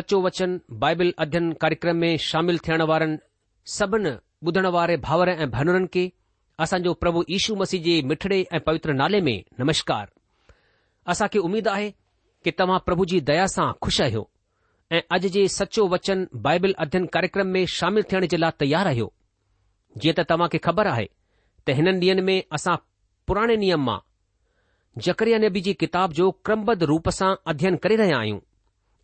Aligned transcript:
सचो 0.00 0.16
वचन 0.26 0.50
बाइबिल 0.82 1.10
अध्यन 1.22 1.46
कार्यक्रम 1.62 1.96
में 2.02 2.12
शामिल 2.28 2.56
थियण 2.68 2.82
वारनि 2.90 3.16
सभिनी 3.78 4.10
ॿुधण 4.48 4.66
वारे 4.76 4.96
भाउर 5.06 5.28
ऐं 5.32 5.46
भेनरनि 5.56 5.86
खे 5.94 6.04
असांजो 6.64 6.92
प्रभु 7.02 7.20
यीशू 7.32 7.52
मसीह 7.62 7.80
जे 7.86 7.94
मिठड़े 8.10 8.38
ऐं 8.56 8.60
पवित्र 8.66 8.90
नाले 9.00 9.20
में 9.26 9.38
नमस्कार 9.60 10.06
असां 11.12 11.26
खे 11.32 11.38
आहे 11.74 11.88
कि 12.44 12.50
तव्हां 12.58 12.78
प्रभु 12.86 13.04
जी 13.12 13.20
दया 13.30 13.46
सां 13.56 13.66
खु़शि 13.82 14.02
आहियो 14.04 14.22
ऐं 14.96 15.00
अॼ 15.14 15.18
जे 15.36 15.46
सचो 15.58 15.86
वचन 15.94 16.26
बाइबिल 16.46 16.74
अध्यय 16.84 17.06
कार्यक्रम 17.16 17.52
में 17.56 17.62
शामिल 17.76 18.04
थियण 18.12 18.26
जे 18.32 18.36
लाइ 18.42 18.56
तयार 18.64 18.86
आहियो 18.92 19.12
जीअं 20.00 20.14
त 20.20 20.26
तव्हां 20.30 20.48
खे 20.54 20.58
ख़बर 20.68 20.86
आहे 20.96 21.06
त 21.66 21.76
हिन 21.80 21.94
ॾींहं 22.06 22.22
में 22.30 22.36
असां 22.58 22.76
पुराणे 23.28 23.56
नियम 23.64 23.84
मां 23.90 23.98
जकरिया 25.08 25.44
नबी 25.48 25.60
जी 25.68 25.74
किताब 25.84 26.20
जो 26.22 26.30
क्रमबद्ध 26.46 26.82
रूप 26.94 27.14
सां 27.22 27.34
अध्ययन 27.54 27.76
करे 27.86 27.96
रहिया 28.04 28.18
आहियूं 28.24 28.40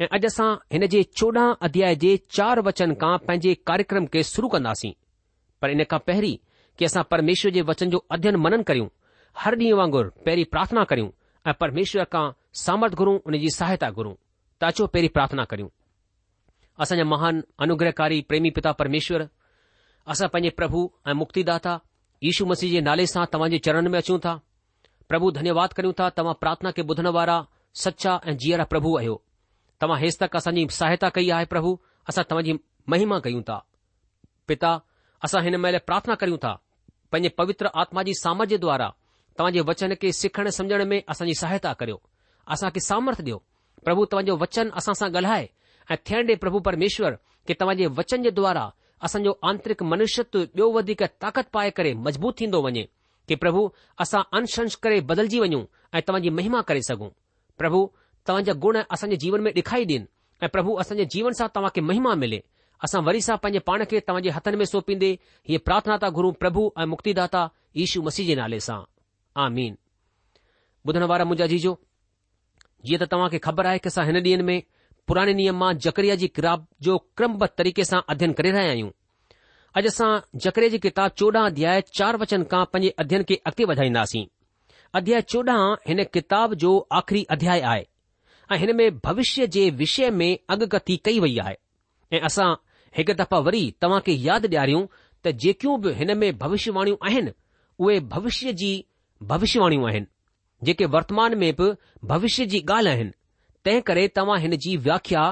ऐं 0.00 0.06
अॼु 0.16 0.26
असां 0.26 0.46
हिन 0.72 0.86
जे 0.92 1.02
चोॾहं 1.18 1.54
अध्याय 1.66 1.94
जे 2.00 2.16
चार 2.36 2.60
वचन 2.66 2.92
खां 3.00 3.16
पंहिंजे 3.28 3.52
कार्यक्रम 3.68 4.06
खे 4.12 4.22
शुरू 4.30 4.48
कंदासीं 4.54 4.92
पर 5.62 5.70
इन 5.76 5.82
खां 5.90 5.98
पहिरीं 6.06 6.36
कि 6.78 6.84
असां 6.84 7.02
परमेश्वर 7.12 7.50
जे 7.56 7.62
वचन 7.70 7.90
जो 7.90 8.04
अध्ययन 8.16 8.36
मनन 8.44 8.62
करियूं 8.70 8.88
हर 9.42 9.56
ॾींहुं 9.60 9.78
वांगुरु 9.78 10.10
पहिरीं 10.26 10.44
प्रार्थना 10.52 10.84
करियूं 10.90 11.08
ऐं 11.46 11.52
परमेश्वर 11.60 12.04
खां 12.12 12.24
सामर्थ 12.64 12.94
घुरूं 13.00 13.16
उन 13.26 13.38
जी 13.44 13.50
सहायता 13.56 13.90
घुरूं 14.00 14.14
त 14.60 14.64
अचो 14.70 14.86
पहिरीं 14.92 15.10
प्रार्थना 15.16 15.44
करियूं 15.52 15.68
असांजा 16.84 17.04
महान 17.16 17.42
अनुग्रहकारी 17.66 18.20
प्रेमी 18.28 18.50
पिता 18.58 18.72
परमेश्वर 18.84 19.26
असां 20.14 20.28
पंहिंजे 20.34 20.54
प्रभु 20.60 20.88
ऐं 21.08 21.14
मुक्तिदाता 21.22 21.76
यीशु 22.26 22.46
मसीह 22.54 22.70
जे 22.72 22.80
नाले 22.90 23.06
सां 23.14 23.24
तव्हां 23.32 23.50
जे 23.56 23.66
चरण 23.68 23.88
में 23.94 23.98
अचूं 24.06 24.18
था 24.28 24.36
प्रभु 25.10 25.30
धन्यवाद 25.40 25.72
करियूं 25.80 25.92
था 26.00 26.10
तव्हां 26.20 26.34
प्रार्थना 26.44 26.70
खे 26.78 26.86
ॿुधण 26.92 27.10
वारा 27.20 27.44
सचा 27.84 28.20
ऐं 28.30 28.36
जीअरा 28.44 28.64
प्रभु 28.74 28.96
आहियो 28.98 29.20
तव्हां 29.82 29.98
हे 30.00 30.08
तक 30.20 30.36
असांजी 30.36 30.66
सहायता 30.78 31.08
कई 31.14 31.30
आहे 31.36 31.44
प्रभु 31.52 31.76
असां 32.08 32.22
तव्हांजी 32.30 32.52
महिमा 32.92 33.18
कयूं 33.24 33.40
था 33.48 33.58
पिता 34.48 34.78
असां 35.24 35.42
हिन 35.44 35.54
महिल 35.64 35.76
प्रार्थना 35.86 36.14
कयूं 36.20 36.36
था 36.44 36.54
पंहिंजे 37.12 37.28
पवित्र 37.40 37.68
आत्मा 37.82 38.02
जी 38.08 38.14
सामर्थ्य 38.22 38.56
द्वारा 38.64 38.88
तव्हांजे 39.38 39.60
वचन 39.68 39.92
खे 40.02 40.12
सिखण 40.20 40.48
समुझण 40.58 40.82
में 40.88 41.00
असांजी 41.12 41.34
सहायता 41.40 41.72
करियो 41.80 41.96
असांखे 42.54 42.80
सामर्थ 42.86 43.20
ॾियो 43.26 43.36
प्रभु 43.84 44.04
तव्हांजो 44.12 44.36
वचन 44.40 44.68
असां 44.80 44.94
सां 45.00 45.08
ॻाल्हाए 45.16 45.46
ऐं 45.90 45.96
थियण 46.06 46.26
ॾे 46.28 46.34
प्रभु 46.44 46.58
परमेश्वर 46.68 47.14
कि 47.46 47.54
तव्हांजे 47.60 47.86
वचन 47.98 48.22
जे 48.22 48.30
द्वारा 48.40 48.68
असांजो 49.06 49.32
आंतरिक 49.50 49.82
मनुष्यत्व 49.92 50.38
ॿियो 50.40 50.70
वधीक 50.76 51.02
ताक़त 51.22 51.50
पाए 51.52 51.70
करे 51.78 51.92
मज़बूत 52.06 52.34
थींदो 52.38 52.60
वञे 52.66 52.84
कि 53.28 53.34
प्रभु 53.42 53.68
असां 54.04 54.20
अंशंश 54.40 54.76
करे 54.82 55.00
बदलजी 55.10 55.40
वञूं 55.40 55.62
ऐं 55.96 56.00
तव्हांजी 56.08 56.28
महिमा 56.38 56.60
करे 56.70 56.82
सघूं 56.88 57.08
प्रभु 57.58 57.80
तव्हां 58.28 58.44
जा 58.44 58.52
गुण 58.62 58.76
असांजे 58.94 59.16
जीवन 59.22 59.40
में 59.42 59.52
डे॒खारी 59.54 59.84
ॾेअन 59.90 60.04
ऐं 60.42 60.48
प्रभु 60.54 60.74
असांजे 60.80 61.04
जीवन 61.14 61.32
सां 61.40 61.46
तव्हां 61.56 61.70
खे 61.74 61.80
महिमा 61.88 62.14
मिले 62.22 62.40
असां 62.84 63.02
वरी 63.04 63.20
सां 63.26 63.36
पंजे 63.44 63.58
पाण 63.68 63.84
खे 63.90 64.00
तव्हांजे 64.08 64.30
हथनि 64.36 64.56
में 64.56 64.64
सोंपींदे 64.70 65.10
हीअ 65.48 65.58
प्रार्थना 65.68 65.96
था 66.02 66.08
गुरु 66.16 66.30
प्रभु 66.42 66.64
ऐं 66.82 66.86
मुक्तिदा 66.92 67.22
दाता 67.26 67.42
यीशू 67.80 68.02
मसीह 68.08 68.26
जे 68.30 68.34
नाले 68.40 68.58
सां 68.66 68.80
जीअं 72.88 73.00
त 73.00 73.06
तव्हां 73.12 73.28
खे 73.34 73.38
ख़बर 73.46 73.66
आहे 73.68 73.78
की 73.84 73.88
असां 73.92 74.04
हिन 74.06 74.16
ॾींह 74.24 74.42
में 74.48 74.58
पुराने 75.08 75.32
नियम 75.38 75.56
मां 75.62 75.70
जकरे 75.86 76.16
जी 76.20 76.26
किताब 76.36 76.64
जो 76.88 76.96
क्रमबत 77.16 77.54
तरीक़े 77.58 77.84
सां 77.90 78.00
अध्ययन 78.14 78.32
करे 78.40 78.50
रहिया 78.56 78.72
आहियूं 78.74 78.90
अॼु 79.80 79.88
असां 79.94 80.10
जकरे 80.46 80.68
जी 80.74 80.78
किताब 80.86 81.16
चोॾहं 81.22 81.42
अध्याय 81.52 81.80
चार 81.98 82.16
वचन 82.24 82.44
खां 82.52 82.62
पंजे 82.74 82.92
अध्यन 83.04 83.22
खे 83.30 83.38
अॻिते 83.50 83.64
वधाईंदासीं 83.72 84.24
अध्याय 85.00 85.20
चोॾहं 85.34 85.74
हिन 85.88 86.04
किताब 86.18 86.54
जो 86.64 86.72
आख़िरी 87.00 87.22
अध्याय 87.38 87.60
आहे 87.72 87.84
ऐं 88.52 88.56
हिन 88.58 88.74
में 88.76 88.98
भविष्य 89.04 89.46
जे 89.54 89.68
विषय 89.78 90.10
में 90.18 90.28
अॻकथी 90.50 90.96
कई 91.04 91.18
वई 91.20 91.36
आहे 91.44 91.54
ऐं 92.16 92.20
असां 92.28 92.52
हिकु 92.98 93.14
दफ़ा 93.22 93.38
वरी 93.46 93.62
तव्हां 93.82 94.00
खे 94.06 94.12
यादि 94.26 94.48
ॾियारियूं 94.48 94.84
त 95.24 95.32
जेकियूं 95.44 95.80
बि 95.82 95.92
हिन 96.00 96.16
में 96.18 96.28
भविष्यवाणियूं 96.38 96.96
आहिनि 97.10 97.32
उहे 97.86 97.98
भविष्य 98.14 98.52
जी 98.62 98.70
भविष्यवाणियूं 99.32 99.86
आहिनि 99.88 100.06
जेके 100.66 100.84
वर्तमान 100.94 101.34
में 101.38 101.52
बि 101.60 101.70
भविष्य 102.12 102.46
जी 102.54 102.60
ॻाल्हि 102.70 102.92
आहिनि 102.92 103.12
तंहिं 103.64 103.80
करे 103.88 104.06
तव्हां 104.18 104.38
हिन 104.40 104.56
जी 104.66 104.76
व्याख्या 104.86 105.24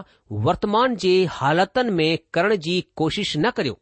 वर्तमान 0.48 0.96
जे 1.06 1.14
हालतनि 1.38 1.90
में 2.00 2.18
करण 2.34 2.56
जी 2.66 2.80
कोशिश 3.00 3.36
न 3.44 3.50
करियो 3.58 3.78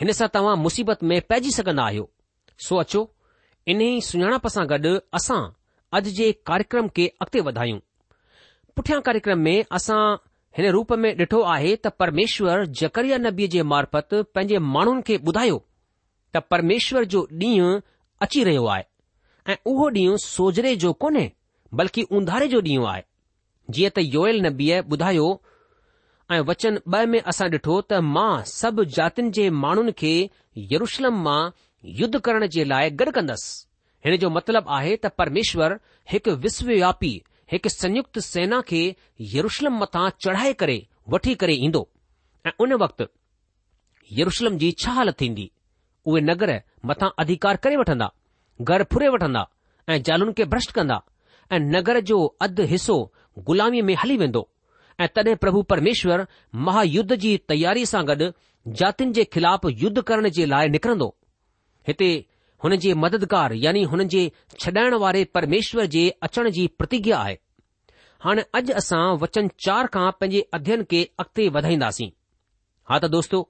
हिन 0.00 0.12
सां 0.20 0.28
तव्हां 0.34 0.56
मुसीबत 0.66 1.02
में 1.12 1.20
पइजी 1.28 1.50
सघंदा 1.60 1.84
आहियो 1.90 2.10
सो 2.68 2.76
अचो 2.86 3.08
इन 3.72 3.80
ई 3.88 4.00
सुञाणप 4.10 4.46
सां 4.56 4.66
गॾु 4.74 4.94
असां 5.20 5.42
अॼु 5.98 6.10
जे 6.20 6.32
कार्यक्रम 6.50 6.88
खे 6.98 7.06
अॻिते 7.24 7.40
वधायूं 7.48 7.80
पुठियां 8.76 9.00
कार्यक्रम 9.06 9.38
में 9.46 9.64
असां 9.78 10.00
हिन 10.58 10.70
रूप 10.76 10.92
में 11.02 11.10
ॾिठो 11.18 11.40
आहे 11.54 11.74
त 11.76 11.86
परमेश्वर 12.02 12.64
जकरिया 12.80 13.18
नबीअ 13.26 13.48
जे 13.54 13.62
मार्फत 13.72 14.14
पंहिंजे 14.34 14.58
माण्हुनि 14.76 15.02
खे 15.10 15.16
ॿुधायो 15.30 15.58
त 16.34 16.42
परमेश्वर 16.54 17.04
जो 17.14 17.22
ॾींहुं 17.42 17.78
अची 18.26 18.44
रहियो 18.48 18.64
आहे 18.76 19.52
ऐं 19.52 19.56
उहो 19.72 19.88
ॾींहुं 20.00 20.16
सोजरे 20.24 20.74
जो 20.86 20.92
कोन्हे 21.04 21.26
बल्कि 21.80 22.02
उंधारे 22.18 22.48
जो 22.54 22.60
ॾींहुं 22.68 22.88
आहे 22.92 23.02
जीअं 23.76 23.94
त 23.96 24.04
योयल 24.16 24.40
नबीअ 24.46 24.80
ॿुधायो 24.92 25.28
ऐं 26.34 26.40
वचन 26.50 26.78
ॿ 26.98 27.04
में 27.14 27.20
असां 27.32 27.48
ॾिठो 27.54 27.80
त 27.90 28.02
मां 28.18 28.32
सभु 28.56 28.84
जातियुनि 28.98 29.30
जे 29.38 29.48
माण्हुनि 29.64 29.92
खे 30.02 30.12
यरुशलम 30.74 31.22
मां 31.28 31.40
युद्ध 32.02 32.16
करण 32.28 32.46
जे 32.56 32.64
लाइ 32.74 32.90
गॾु 33.00 33.10
कंदसि 33.16 33.66
हिन 34.06 34.16
जो 34.22 34.28
मतिलबु 34.38 34.72
आहे 34.78 34.94
त 35.04 35.12
परमेश्वर 35.22 35.76
हिकु 36.12 36.30
विश्वव्यापी 36.44 37.12
हिकु 37.52 37.68
संयुक्त 37.68 38.18
सेना 38.32 38.60
खे 38.68 38.80
यरुशलम 39.34 39.78
मथां 39.82 40.08
चढ़ाए 40.24 40.52
करे 40.60 40.76
वठी 41.14 41.34
करे 41.42 41.54
ईंदो 41.66 41.82
ऐं 42.46 42.50
उन 42.64 42.72
वक़्त 42.82 43.06
यरुशलम 44.18 44.58
जी 44.58 44.70
छा 44.82 44.92
हालत 44.98 45.20
थींदी 45.20 45.50
उहे 46.12 46.20
नगर 46.28 46.52
मथां 46.90 47.08
अधिकार 47.22 47.56
करे 47.64 47.76
वठंदा 47.80 48.08
घर 48.68 48.84
फुरे 48.92 49.08
वठंदा 49.14 49.42
ऐं 49.88 49.98
ज़ालुनि 50.08 50.32
खे 50.38 50.44
भ्रष्ट 50.54 50.70
कंदा 50.76 51.00
ऐं 51.52 51.60
नगर 51.76 52.00
जो 52.10 52.18
अधु 52.48 52.64
हिसो 52.74 52.96
ग़ुलामी 53.48 53.82
में 53.88 53.94
हली 54.02 54.16
वेंदो 54.22 54.46
ऐं 55.00 55.08
तडहिं 55.16 55.36
प्रभु 55.44 55.62
परमेश्वर 55.74 56.26
महायुद्ध 56.68 57.14
जी 57.24 57.36
तयारी 57.52 57.84
सां 57.92 58.04
गॾु 58.12 58.30
जातिनि 58.82 59.12
जे 59.18 59.24
ख़िलाफ़ 59.34 59.66
युद्ध 59.84 59.98
करण 60.10 60.28
जे 60.38 60.46
लाइ 60.54 60.68
निकिरंदो 60.76 61.14
हिते 61.88 62.10
हुन 62.64 62.76
जे 62.76 62.92
मददगार 63.04 63.52
यानी 63.64 63.82
हुन 63.92 64.06
जे 64.14 64.30
छॾाइण 64.58 64.94
वारे 65.02 65.24
परमेश्वर 65.34 65.86
जे 65.94 66.08
अचण 66.26 66.48
जी 66.56 66.66
प्रतिज्ञा 66.78 67.18
आहे 67.18 67.36
हाणे 68.24 68.42
अॼु 68.58 68.72
असां 68.80 69.00
वचन 69.20 69.48
चार 69.64 69.86
खां 69.92 70.10
पंहिंजे 70.20 70.42
अध्ययन 70.56 70.82
खे 70.90 71.02
अॻिते 71.22 71.48
वधाईंदासीं 71.56 72.08
हा 72.90 72.98
त 73.04 73.10
दोस्तो 73.14 73.40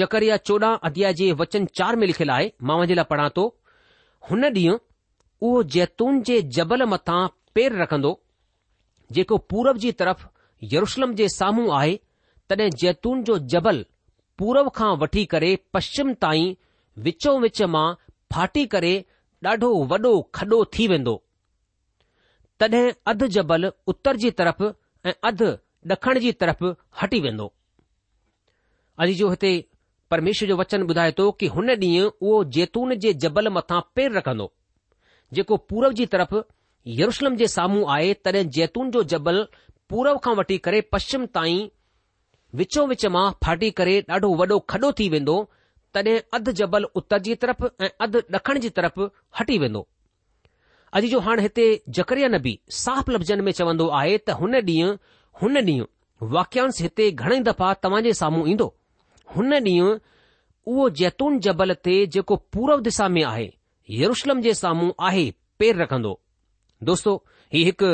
जेकर 0.00 0.22
इहा 0.28 0.36
चोॾहं 0.50 0.72
अध्याय 0.90 1.14
जे 1.20 1.30
वचन 1.42 1.64
चार 1.80 1.96
में 2.00 2.06
लिखियलु 2.06 2.32
आहे 2.38 2.50
मां 2.70 2.78
वञे 2.80 2.94
लाइ 3.00 3.08
पढ़ा 3.12 3.28
थो 3.36 3.44
हुन 4.30 4.44
ॾींहुं 4.58 4.76
उहो 5.48 5.62
जैतून 5.76 6.20
जे 6.30 6.40
जबल 6.58 6.82
मथां 6.94 7.20
पेर 7.54 7.76
रखंदो 7.82 8.12
जेको 9.18 9.36
पूरब 9.52 9.76
जी 9.84 9.92
तरफ़ 10.02 10.26
यरुशलम 10.72 11.14
जे 11.20 11.28
साम्हूं 11.38 11.68
आहे 11.78 11.94
तॾहिं 12.50 12.68
जैतून 12.82 13.22
जो 13.30 13.38
जबल 13.54 13.84
पूरब 14.38 14.68
खां 14.80 14.90
वठी 15.04 15.24
करे 15.34 15.56
पश्चिम 15.78 16.12
ताईं 16.26 16.54
विचो 17.06 17.38
विच 17.46 17.62
मां 17.76 17.88
फाटी 18.34 18.64
करे 18.74 18.92
ॾाढो 19.46 19.70
वॾो 19.90 20.12
खॾो 20.36 20.58
थी 20.78 20.86
वेंदो 20.92 21.14
तॾहिं 22.60 22.90
अधु 23.12 23.26
जबल 23.36 23.64
उत्तर 23.92 24.16
जी 24.24 24.30
तरफ़ 24.40 24.62
ऐं 24.62 25.12
अधु 25.30 25.48
ॾखण 25.94 26.18
जी 26.24 26.32
तरफ़ 26.44 26.62
हटी 27.02 27.20
वेंदो 27.26 27.46
अॼु 29.04 29.14
जो 29.20 29.30
हिते 29.34 29.52
परमेश्वर 30.14 30.48
जो 30.52 30.56
वचन 30.60 30.82
ॿुधाए 30.92 31.12
थो 31.20 31.30
कि 31.40 31.46
हुन 31.56 31.70
ॾींहुं 31.74 32.10
उहो 32.20 32.42
जैतून 32.56 32.94
जे 33.04 33.12
जबल 33.24 33.48
मथां 33.58 33.80
पेर 33.98 34.12
रखंदो 34.18 34.50
जेको 35.38 35.56
पूरब 35.72 35.92
जी 36.02 36.06
तरफ़ 36.16 36.34
यरुशलम 37.00 37.36
जे 37.42 37.46
साम्हूं 37.56 37.84
आहे 37.96 38.12
तॾहिं 38.26 38.48
जैतून 38.58 38.90
जो 38.96 39.02
जबल 39.14 39.42
पूरब 39.92 40.18
खां 40.26 40.34
वठी 40.42 40.58
करे 40.68 40.80
पश्चिम 40.94 41.26
ताईं 41.38 41.68
विचो 42.60 42.86
विच 42.94 43.06
मां 43.16 43.24
फाटी 43.46 43.70
करे 43.80 43.98
ॾाढो 44.16 44.34
वॾो 44.44 44.58
खॾो 44.74 44.92
थी 45.00 45.08
वेंदो 45.16 45.38
तॾहिं 45.94 46.18
अधु 46.36 46.52
जबल 46.60 46.84
उत्तर 47.00 47.18
जी 47.26 47.34
तरफ़ 47.44 47.64
ऐं 47.84 47.88
अधु 48.06 48.18
ॾखण 48.34 48.58
जी 48.64 48.68
तरफ़ 48.78 49.00
हटी 49.38 49.56
वेंदो 49.62 49.86
अॼु 50.98 51.08
जो 51.14 51.20
हाणे 51.28 51.42
हिते 51.46 51.66
जकरिया 51.98 52.28
नबी 52.36 52.58
साफ़ 52.84 53.10
लफ़्ज़नि 53.16 53.42
में 53.48 53.52
चवंदो 53.60 53.88
आहे 54.00 54.16
त 54.18 54.30
हुन 54.42 54.54
ॾींहुं 54.60 54.94
हुन 55.42 55.56
ॾींहुं 55.64 55.86
वाक्यांश 56.36 56.80
हिते 56.82 57.10
घणेई 57.24 57.40
दफ़ा 57.50 57.72
तव्हां 57.86 58.02
जे 58.08 58.12
साम्हूं 58.22 58.48
ईंदो 58.54 58.68
हुन 59.36 59.54
ॾींहुं 59.58 59.92
उहो 60.72 60.88
जैतून 61.02 61.38
जबल 61.48 61.72
ते 61.88 61.94
जेको 62.16 62.36
पूर्व 62.56 62.80
दिशा 62.88 63.08
में 63.16 63.22
आहे 63.32 63.48
यरुशलम 64.00 64.40
जे 64.46 64.54
साम्हूं 64.62 64.90
आहे 65.10 65.24
पेर 65.62 65.76
रखंदो 65.82 66.12
दोस्तो 66.90 67.14
हीउ 67.54 67.64
हिकु 67.70 67.92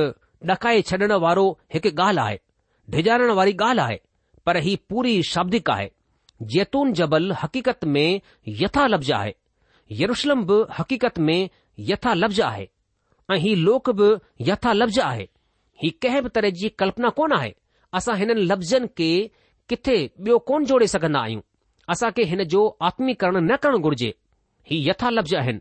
ॾकाए 0.55 0.81
छॾण 0.91 1.13
वारो 1.27 1.47
हिकु 1.75 1.91
ॻाल्हि 2.03 2.27
आहे 2.27 2.39
डिॼाणण 2.97 3.31
वारी 3.41 3.53
ॻाल्हि 3.69 3.85
आहे 3.87 4.01
पर 4.47 4.57
हीउ 4.69 4.77
पूरी 4.91 5.15
शाब्दिक 5.33 5.71
आहे 5.77 5.89
जैतून 6.53 6.93
जबल 6.95 7.31
हक़ीक़त 7.43 7.85
में 7.85 8.21
यथा 8.61 8.87
लफ़्ज़ 8.87 9.13
आहे 9.13 9.35
यरूशलम 10.01 10.43
बि 10.47 10.63
हक़ीक़त 10.79 11.19
में 11.19 11.49
यथा 11.91 12.15
लफ़्ज़ 12.15 12.41
आहे 12.43 12.69
ऐं 13.33 13.37
हीउ 13.41 13.57
लोक 13.57 13.91
बि 14.01 14.13
यथा 14.51 14.73
लफ़्ज़ 14.73 15.01
आहे 15.01 15.27
ही 15.83 15.91
कंहिं 16.03 16.23
बि 16.23 16.29
तरह 16.35 16.51
जी 16.61 16.69
कल्पना 16.79 17.09
कोन 17.17 17.33
आहे 17.39 17.55
असां 17.95 18.17
हिननि 18.19 18.41
लफ़्ज़नि 18.43 18.87
खे 18.99 19.11
किथे 19.69 19.97
ॿियो 20.25 20.39
कोन 20.51 20.65
जोड़े 20.67 20.87
सघन्दा 20.95 21.21
आहियूं 21.21 21.41
असां 21.93 22.11
खे 22.17 22.25
हिन 22.31 22.45
जो 22.55 22.67
आत्मीकरण 22.89 23.37
न 23.53 23.57
करणु 23.63 23.79
घुर्जे 23.79 24.13
ही 24.71 24.87
यथा 24.89 25.11
लफ़्ज़ 25.11 25.35
आहिनि 25.37 25.59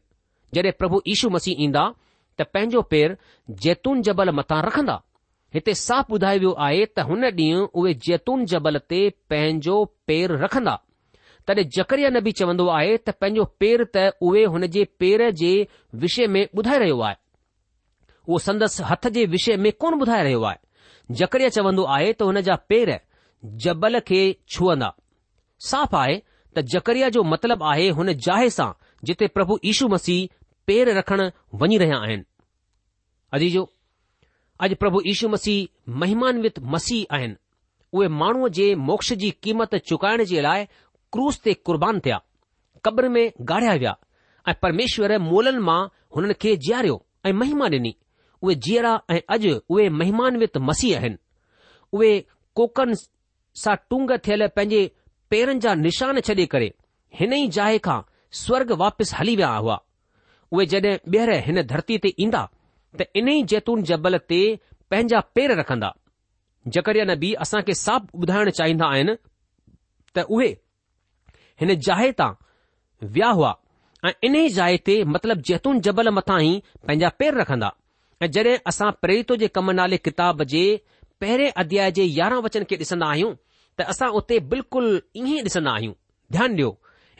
जॾहिं 0.55 0.71
प्रभु 0.79 1.01
ईशू 1.15 1.29
मसीह 1.35 1.63
ईंदा 1.63 1.91
त 2.37 2.41
पंहिंजो 2.53 2.81
पेर 2.91 3.17
जैतून 3.63 4.01
जबल 4.09 4.29
मथां 4.39 4.61
रखंदा 4.65 5.01
हिते 5.55 5.73
साफ़ 5.79 6.11
ॿुधायो 6.15 6.39
वियो 6.43 6.51
आहे 6.63 6.79
त 6.87 6.99
हुन 7.09 7.23
ॾींहुं 7.27 7.67
उहे 7.81 7.93
जैतून 8.05 8.41
जबल 8.53 8.77
ते 8.91 8.97
पंहिंजो 9.31 9.75
पेर 10.09 10.31
रखंदा 10.43 10.73
तॾहिं 11.47 11.63
जकरिया 11.75 12.09
न 12.15 12.19
बि 12.25 12.31
चवंदो 12.39 12.65
आहे 12.77 12.97
त 12.97 13.09
पंहिंजो 13.23 13.43
पेर 13.63 13.83
त 13.97 14.03
उहे 14.29 14.43
हुन 14.55 14.65
जे 14.73 14.83
पेर 15.03 15.23
जे 15.41 15.51
विषय 16.01 16.27
में 16.35 16.41
ॿुधाए 16.59 16.79
रहियो 16.83 16.99
आहे 17.01 17.15
उहो 18.27 18.39
संदसि 18.47 18.83
हथ 18.89 19.07
जे 19.17 19.25
विषय 19.35 19.57
में 19.67 19.71
कोन 19.83 19.99
ॿुधाए 19.99 20.23
रहियो 20.29 20.41
आहे 20.49 21.13
जकरिया 21.23 21.49
चवंदो 21.59 21.83
आहे 21.97 22.11
त 22.19 22.27
हुन 22.31 22.41
जा 22.49 22.55
पेर 22.73 22.91
जबल 23.67 23.99
खे 24.09 24.21
छुअंदा 24.55 24.91
साफ़ 25.69 25.95
आहे 26.01 26.17
त 26.57 26.65
जकरिया 26.75 27.09
जो 27.19 27.23
मतिलबु 27.35 27.65
आहे 27.75 27.87
हुन 28.01 28.11
जाहे 28.27 28.49
सां 28.59 28.69
जिथे 29.11 29.31
प्रभु 29.39 29.57
यीशू 29.69 29.87
मसीह 29.95 30.27
पेर 30.71 30.93
रखण 30.99 31.29
वञी 31.63 31.77
रहिया 31.85 32.01
आहिनि 32.09 32.25
अजीजो 33.39 33.65
अॼु 34.63 34.75
प्रभु 34.79 34.99
ईशू 35.11 35.27
मसीह 35.29 35.67
महिमान 36.01 36.43
मसीह 36.73 37.15
आहिनि 37.15 37.35
उहे 37.93 38.07
माण्हूअ 38.21 38.49
जे 38.57 38.67
मोक्ष 38.89 39.11
जी 39.23 39.29
क़ीमत 39.43 39.75
चुकाइण 39.89 40.23
जे 40.31 40.41
लाइ 40.41 40.63
क्रूस 41.13 41.39
ते 41.43 41.53
कुर्बान 41.67 41.99
थिया 42.05 42.19
क़ब्र 42.85 43.09
में 43.09 43.31
गाढ़िया 43.49 43.73
विया 43.73 43.95
ऐं 44.49 44.53
परमेश्वर 44.61 45.17
मोलन 45.19 45.59
मां 45.69 45.79
हुननि 46.15 46.33
खे 46.41 46.55
जीअरियो 46.67 47.01
ऐं 47.25 47.33
महिमा 47.41 47.67
डि॒नी 47.73 47.93
उहे 48.41 48.55
जीअरा 48.67 48.99
ऐं 49.11 49.19
अॼु 49.37 49.55
उहे 49.69 49.89
महिमान 49.99 50.45
मसीह 50.69 50.97
आहिनि 50.97 51.17
उहे 51.93 52.19
कोकनि 52.55 52.95
सां 53.63 53.75
टूंग 53.89 54.11
थियल 54.27 54.47
पंहिंजे 54.55 54.89
पेरनि 55.29 55.59
जा 55.65 55.73
निशान 55.87 56.19
छॾे 56.29 56.45
करे 56.55 56.73
हिन 57.19 57.33
ई 57.33 57.47
जाइ 57.57 57.77
खां 57.87 57.99
स्वर्ग 58.43 58.71
वापसि 58.83 59.15
हली 59.19 59.35
विया 59.35 59.53
हुआ 59.55 59.79
उहे 60.51 60.65
जड॒हिं 60.75 60.97
ॿीहर 61.19 61.33
हिन 61.49 61.61
धरती 61.73 61.97
ते 62.05 62.13
ईंदा 62.27 62.49
त 63.01 63.07
इन 63.21 63.27
ई 63.33 63.37
जैतून 63.53 63.83
जबल 63.91 64.15
ते 64.31 64.39
पंहिंजा 64.91 65.19
पेर 65.35 65.49
रखंदा 65.59 65.89
जकरया 66.75 67.03
नबी 67.11 67.29
असां 67.45 67.59
खे 67.67 67.73
साफ़ 67.85 68.03
ॿुधाइण 68.23 68.49
चाहींदा 68.57 68.85
आहिनि 68.95 69.15
त 70.15 70.25
उहे 70.37 70.49
हिन 71.61 71.69
जाइ 71.87 72.11
तां 72.21 72.31
विया 73.15 73.29
हुआ 73.39 73.51
ऐं 74.07 74.13
इन्ही 74.29 74.49
जाइ 74.57 74.75
ते 74.89 74.95
मतिलब 75.13 75.37
जैतून 75.51 75.73
जबल 75.87 76.07
मथां 76.17 76.39
ई 76.49 76.61
पंहिंजा 76.87 77.09
पेर 77.19 77.33
रखंदा 77.41 77.69
ऐं 78.23 78.29
जॾहिं 78.37 78.57
असां 78.73 78.89
प्रेरित 79.05 79.31
जे 79.43 79.47
कम 79.57 79.71
नाले 79.79 79.97
किताब 80.09 80.43
जे 80.55 80.63
पहिरें 81.21 81.49
अध्याय 81.63 81.91
जे 81.97 82.03
यारहं 82.19 82.41
वचन 82.47 82.63
खे 82.69 82.75
ॾिसंदा 82.83 83.07
आहियूं 83.15 83.33
त 83.77 83.89
असां 83.95 84.09
उते 84.21 84.39
बिल्कुलु 84.53 84.91
ईअं 85.23 85.43
ॾिसंदा 85.51 85.73
आहियूं 85.79 85.93
ध्यानु 86.35 86.51
ॾियो 86.59 86.69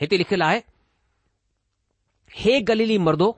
हिते 0.00 0.18
लिखियलु 0.22 0.44
आहे 0.50 0.60
हे 2.42 2.60
गलीली 2.70 2.96
मर्दो 3.08 3.28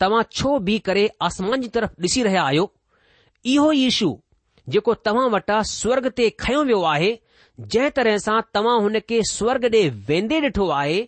तव्हां 0.00 0.22
छो 0.38 0.58
बी 0.66 0.78
करे 0.88 1.08
आसमान 1.26 1.60
जी 1.60 1.68
तरफ़ 1.76 2.00
ॾिसी 2.06 2.22
रहिया 2.22 2.42
आहियो 2.50 2.70
इहो 3.52 3.70
ई 3.72 3.88
जेको 4.74 4.94
तव्हां 5.08 5.30
वटां 5.34 5.62
स्वर्ग 5.70 6.08
ते 6.18 6.28
खयो 6.42 6.62
वियो 6.70 6.80
आहे 6.94 7.10
जंहिं 7.74 7.90
तरह 7.98 8.16
सां 8.24 8.40
तव्हां 8.56 8.74
हुन 8.84 8.98
खे 9.12 9.20
स्वर्ग 9.30 9.64
डे॒ 9.74 9.90
वेंदे 10.10 10.40
ॾिठो 10.48 10.68
आहे 10.80 10.98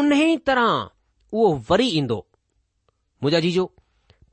उन 0.00 0.12
तरह 0.50 0.72
उहो 1.32 1.52
वरी 1.70 1.88
ईंदो 2.00 2.18
मुजाजी 3.22 3.50
जो 3.58 3.64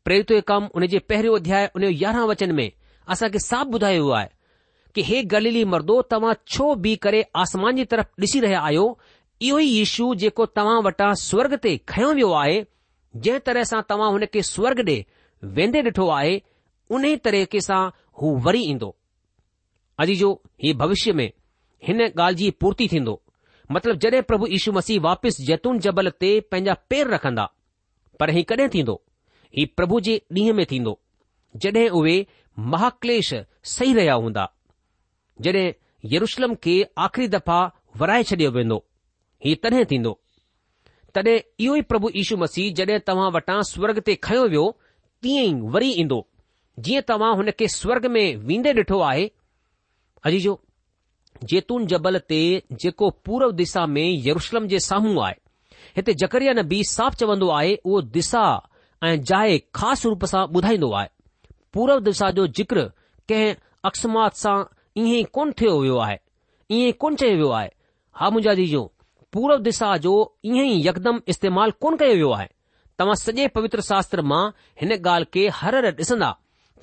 प्रेरित 0.08 0.32
जो 0.38 0.58
उन 0.76 0.86
जे 0.96 1.00
पहिरियों 1.12 1.36
अध्याय 1.40 1.70
उन 1.76 1.82
जो 1.86 1.90
यारहं 2.02 2.28
वचन 2.34 2.52
में 2.62 2.70
असांखे 3.16 3.40
साफ़ 3.48 3.68
ॿुधायो 3.78 4.02
वियो 4.04 4.10
आहे 4.20 4.30
कि 4.96 5.02
हे 5.10 5.22
गली 5.36 5.64
मर्दो 5.76 6.02
तव्हां 6.14 6.34
छो 6.56 6.74
बीह 6.88 6.96
करे 7.06 7.22
आसमान 7.46 7.76
जी 7.82 7.86
तरफ़ 7.94 8.22
ॾिसी 8.26 8.40
रहिया 8.48 8.62
आहियो 8.70 8.88
इहो 9.50 9.60
ई 9.60 9.80
इशू 9.82 10.14
जेको 10.26 10.46
तव्हां 10.60 10.78
वटां 10.90 11.14
स्वर्ग 11.28 11.56
ते 11.68 11.76
खयो 11.94 12.12
वियो 12.22 12.32
आहे 12.44 12.58
जंहिं 13.26 13.40
तरह 13.48 13.64
सां 13.72 13.82
तव्हां 13.92 14.10
हुन 14.16 14.26
खे 14.34 14.42
स्वर्ग 14.50 14.80
डे॒ 14.90 14.98
वेंदे 15.58 15.82
डि॒ठो 15.88 16.08
आहे 16.18 16.34
उन 16.98 17.06
तरीक़े 17.28 17.62
सां 17.68 17.80
हू 18.22 18.32
वरी 18.48 18.62
ईंदो 18.74 18.90
अॼु 20.04 20.16
जो 20.24 20.30
हीउ 20.64 20.78
भविष्य 20.84 21.14
में 21.20 21.30
हिन 21.88 22.02
ॻाल्हि 22.08 22.36
जी 22.44 22.50
पूर्ती 22.64 22.88
थींदो 22.94 23.16
मतिलब 23.76 23.98
जड॒हिं 24.06 24.22
प्रभु 24.32 24.48
यशु 24.54 24.72
मसीह 24.80 25.00
वापसि 25.08 25.46
जयतून 25.50 25.80
जबल 25.86 26.10
ते 26.24 26.32
पंहिंजा 26.52 26.74
पेर 26.94 27.08
रखंदा 27.16 27.46
पर 28.20 28.30
हीउ 28.38 28.50
कॾहिं 28.52 28.70
थींदो 28.76 28.96
हीउ 29.58 29.74
प्रभु 29.80 30.00
जे 30.10 30.18
ॾींहुं 30.42 30.54
में 30.60 30.66
थींदो 30.72 30.94
जड॒हिं 31.66 31.90
उहे 32.02 32.16
महाक्लेश 32.76 33.34
सही 33.76 33.94
रहिया 34.00 34.14
हूंदा 34.28 34.46
जड॒हिं 35.48 35.66
यरुशलम 36.14 36.56
खे 36.64 36.78
आख़िरी 37.08 37.28
दफ़ा 37.38 37.60
वराए 38.02 38.24
छडि॒यो 38.32 38.52
वेंदो 38.60 38.80
हीअ 39.46 39.62
तॾहिं 39.64 39.86
थींदो 39.92 40.14
तॾहिं 41.18 41.40
इहो 41.66 41.76
ई 41.76 41.82
प्रभु 41.92 42.10
यीशु 42.16 42.36
मसीह 42.42 42.72
जड॒हिं 42.80 43.00
तव्हां 43.10 43.30
वटां 43.36 43.60
स्वर्ग 43.74 44.00
ते 44.10 44.16
खयो 44.28 44.44
वियो 44.54 44.66
तीअं 45.26 45.46
ई 45.50 45.54
वरी 45.76 45.90
ईंदो 46.04 46.20
जीअं 46.88 47.02
तव्हां 47.12 47.32
हुन 47.40 47.52
खे 47.62 47.68
स्वर्ग 47.76 48.06
में 48.18 48.26
वेंदे 48.50 48.74
डि॒ठो 48.80 49.00
आहे 49.10 49.26
अजीजो 50.30 50.54
जेतून 51.54 51.88
जबल 51.94 52.18
ते 52.32 52.42
जेको 52.84 53.10
पूर्व 53.28 53.52
दिशा 53.62 53.86
में 53.96 54.06
यरुषलम 54.28 54.68
जे 54.74 54.80
साम्हूं 54.90 55.16
आहे 55.26 55.36
हिते 55.98 56.14
जकरिया 56.24 56.54
नबी 56.60 56.84
साफ़ 56.92 57.16
चवंदो 57.22 57.50
आहे 57.60 57.76
उहो 57.86 58.02
दिशा 58.18 58.44
ऐं 59.08 59.16
जाए 59.30 59.58
ख़ासि 59.80 60.10
रूप 60.10 60.26
सां 60.34 60.44
ॿुधाईंदो 60.60 60.92
आहे 61.00 61.10
पूर्व 61.74 62.00
दिशा 62.10 62.30
जो 62.40 62.48
जिक्र 62.60 62.84
कंहिं 63.32 63.54
अकसमात 63.90 64.36
सां 64.44 64.58
ईअं 65.00 65.08
ई 65.18 65.24
कोन 65.38 65.52
थियो 65.62 65.80
वियो 65.82 65.98
आहे 66.06 66.18
ईअं 66.76 66.88
ई 66.88 66.92
कोन 67.04 67.16
चयो 67.22 67.36
वियो 67.42 67.50
आहे 67.62 67.70
हा 68.22 68.30
मुंहिंजा 68.36 68.88
पूर्व 69.34 69.58
दिशा 69.64 69.96
जो 70.04 70.12
ईअं 70.46 70.66
ई 70.66 70.76
यकदम 70.88 71.20
इस्तेमालु 71.34 71.72
कोन 71.86 71.96
कयो 72.02 72.14
वियो 72.20 72.30
आहे 72.36 72.48
तव्हां 73.00 73.16
सॼे 73.22 73.48
पवित्र 73.58 73.82
शास्त्र 73.90 74.22
मां 74.32 74.44
हिन 74.82 74.92
ॻाल्हि 75.08 75.32
खे 75.36 75.44
हर 75.60 75.76
हर 75.78 75.88
डि॒संदा 76.00 76.30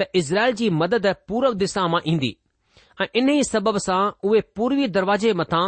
त 0.00 0.08
इज़राइल 0.22 0.54
जी 0.60 0.68
मदद 0.82 1.06
पूरव 1.28 1.54
दिशा 1.62 1.86
मां 1.94 2.00
ईंदी 2.12 2.32
ऐं 3.02 3.06
इन 3.20 3.30
ई 3.34 3.44
सबब 3.50 3.78
सां 3.86 4.00
उहे 4.28 4.40
पूर्वी 4.58 4.88
दरवाजे 4.98 5.32
मथां 5.42 5.64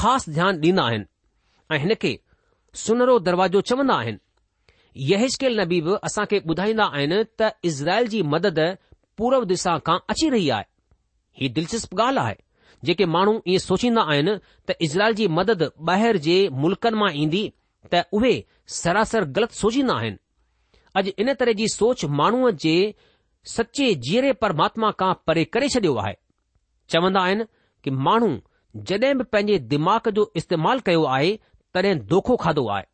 ख़ासि 0.00 0.32
ध्यानु 0.38 0.60
ॾींदा 0.68 0.84
आहिनि 0.88 1.06
ऐ 1.72 1.78
हिन 1.84 1.94
खे 2.04 2.12
सुनहरो 2.84 3.18
दरवाजो 3.30 3.60
चवंदा 3.70 3.94
आहिनि 4.02 4.24
यहेशकेल 5.12 5.60
नबीब 5.60 5.88
असांखे 6.10 6.38
ॿुधाईंदा 6.52 6.84
आहिनि 6.98 7.22
त 7.40 7.50
इज़राइल 7.70 8.06
जी 8.14 8.22
मदद 8.36 8.60
पूर्व 9.20 9.48
दिशा 9.54 9.78
खां 9.88 9.96
अची 10.14 10.28
रही 10.36 10.48
आहे 10.58 10.70
ही 11.42 11.48
दिलचस्प 11.60 11.96
ॻाल्हि 12.00 12.24
आहे 12.24 12.38
जेके 12.84 13.04
माण्हू 13.06 13.38
ईअं 13.48 13.58
सोचींदा 13.58 14.02
आहिनि 14.12 14.34
त 14.68 14.72
इज़राइल 14.82 15.14
जी 15.14 15.26
मदद 15.38 15.62
ॿाहिरि 15.88 16.18
जे 16.26 16.36
मुल्कनि 16.64 16.98
मां 16.98 17.10
ईंदी 17.22 17.42
त 17.92 18.02
उहे 18.18 18.32
सरासर 18.82 19.24
ग़लति 19.36 19.56
सोचींदा 19.60 19.94
आहिनि 19.98 20.16
अॼु 20.98 21.12
इन 21.24 21.32
तरह 21.40 21.52
जी 21.60 21.66
सोच 21.74 22.04
माण्हूअ 22.20 22.50
जे 22.64 22.74
सचे 23.54 23.92
जीअरे 24.06 24.32
परमात्मा 24.44 24.90
खां 25.00 25.12
परे 25.26 25.44
करे 25.56 25.68
छडि॒यो 25.74 25.94
आहे 26.04 26.14
चवंदा 26.92 27.20
आहिनि 27.22 27.44
कि 27.84 27.90
माण्हू 28.08 28.28
जड॒हिं 28.88 29.14
बि 29.18 29.24
पंहिंजे 29.32 29.58
दिमाग़ 29.74 30.08
जो 30.16 30.30
इस्तेमालु 30.38 30.80
कयो 30.86 31.02
आहे 31.16 31.36
तॾहिं 31.74 31.94
दोखो 32.12 32.36
खाधो 32.42 32.66
आहे 32.74 32.84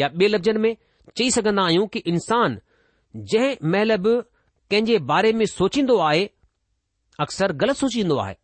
या 0.00 0.08
ॿिए 0.18 0.28
लफ़्ज़नि 0.28 0.58
में 0.68 0.76
चई 1.16 1.30
सघंदा 1.36 1.62
आहियूं 1.68 1.86
कि 1.92 1.98
इंसान 2.12 2.58
जंहिं 3.30 3.54
महिल 3.72 3.96
बि 4.06 4.14
कंहिं 4.70 4.84
जे 4.84 4.98
बारे 5.12 5.32
में 5.40 5.44
सोचींदो 5.58 5.98
आहे 6.10 6.28
अक्सर 7.26 7.52
ग़लति 7.62 7.78
सोचींदो 7.80 8.16
आहे 8.24 8.34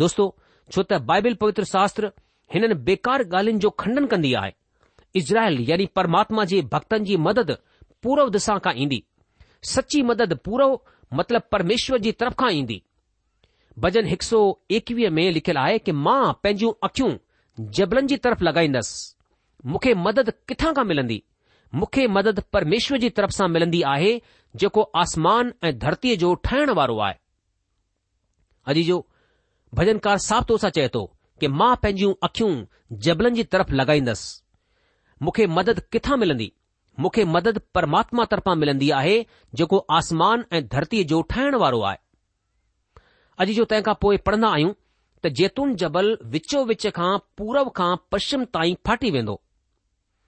दोस्तो 0.00 0.24
छो 0.72 0.82
त 0.82 0.98
बाइबिल 1.10 1.34
पवित्र 1.40 1.64
शास्त्र 1.64 2.10
हिननि 2.54 2.74
बेकार 2.88 3.22
ॻाल्हियुनि 3.34 3.60
जो 3.60 3.70
खंडन 3.82 4.06
कंदी 4.06 4.32
आहे 4.40 4.52
इज़राइल 5.20 5.58
यानी 5.68 5.86
परमात्मा 5.98 6.44
जे 6.50 6.60
भक्तनि 6.72 7.04
जी 7.10 7.16
मदद 7.26 7.56
पूरव 8.02 8.28
दिशा 8.34 8.56
खां 8.66 8.72
ईंदी 8.84 8.98
सची 9.70 10.02
मदद 10.10 10.34
पूरो 10.48 10.66
मतिलब 11.20 11.42
परमेश्वर 11.52 11.98
जी 12.06 12.12
तरफ़ 12.22 12.34
खां 12.42 12.50
ईंदी 12.58 12.78
भजन 13.84 14.06
हिकु 14.12 14.24
सौ 14.26 14.40
एकवीह 14.80 15.10
में 15.20 15.30
लिखियलु 15.38 15.60
आहे 15.60 15.78
कि 15.86 15.92
मां 16.08 16.32
पंहिंजूं 16.42 16.72
अखियूं 16.90 17.10
जबलनि 17.78 18.08
जी 18.08 18.16
तरफ़ 18.28 18.42
लॻाईंदसि 18.48 19.12
मूंखे 19.72 19.94
मदद 20.08 20.32
किथां 20.48 20.74
खां 20.80 20.84
मिलंदी 20.92 21.22
मूंखे 21.80 22.06
मदद 22.18 22.40
परमेश्वर 22.58 22.98
जी 23.06 23.10
तरफ़ 23.20 23.36
सां 23.40 23.48
मिलंदी 23.56 23.82
आहे 23.96 24.12
जेको 24.64 24.82
आसमान 25.04 25.52
ऐं 25.70 25.76
धरतीअ 25.86 26.16
जो 26.24 26.34
ठाहिण 26.50 26.70
वारो 26.82 26.98
आहे 27.08 27.18
अॼु 28.72 28.82
जो 28.92 29.04
भजनकार 29.74 30.18
साफ़ 30.26 30.44
तौर 30.48 30.58
सां 30.58 30.70
चए 30.70 30.88
थो 30.94 31.04
कि 31.40 31.48
मां 31.48 31.74
पंहिंजयूं 31.82 32.12
अखियूं 32.26 32.64
जबलनि 33.06 33.36
जी 33.36 33.44
तरफ़ 33.54 33.72
लॻाईंदसि 33.72 34.42
मूंखे 35.22 35.46
मदद 35.56 35.80
किथां 35.92 36.16
मिलंदी 36.18 36.50
मूंखे 37.00 37.24
मदद 37.34 37.60
परमात्मा 37.74 38.24
तरफ़ां 38.34 38.56
मिलंदी 38.60 38.90
आहे 39.00 39.16
जेको 39.60 39.78
आसमान 39.98 40.44
ऐं 40.56 40.62
धरतीअ 40.74 41.04
जो 41.12 41.20
ठाहिण 41.32 41.54
वारो 41.62 41.80
आहे 41.90 41.98
अॼु 43.44 43.54
जो 43.60 43.64
खां 43.88 43.94
पोइ 44.06 44.16
पढ़ंदा 44.28 44.48
आहियूं 44.58 44.72
त 45.24 45.32
जैतून 45.40 45.74
जबल 45.84 46.16
विचो 46.36 46.64
विच 46.72 46.86
खां 47.00 47.10
पूरब 47.38 47.70
खां 47.80 47.90
पश्चिम 48.14 48.44
ताईं 48.58 48.74
फाटी 48.86 49.10
वेंदो 49.18 49.40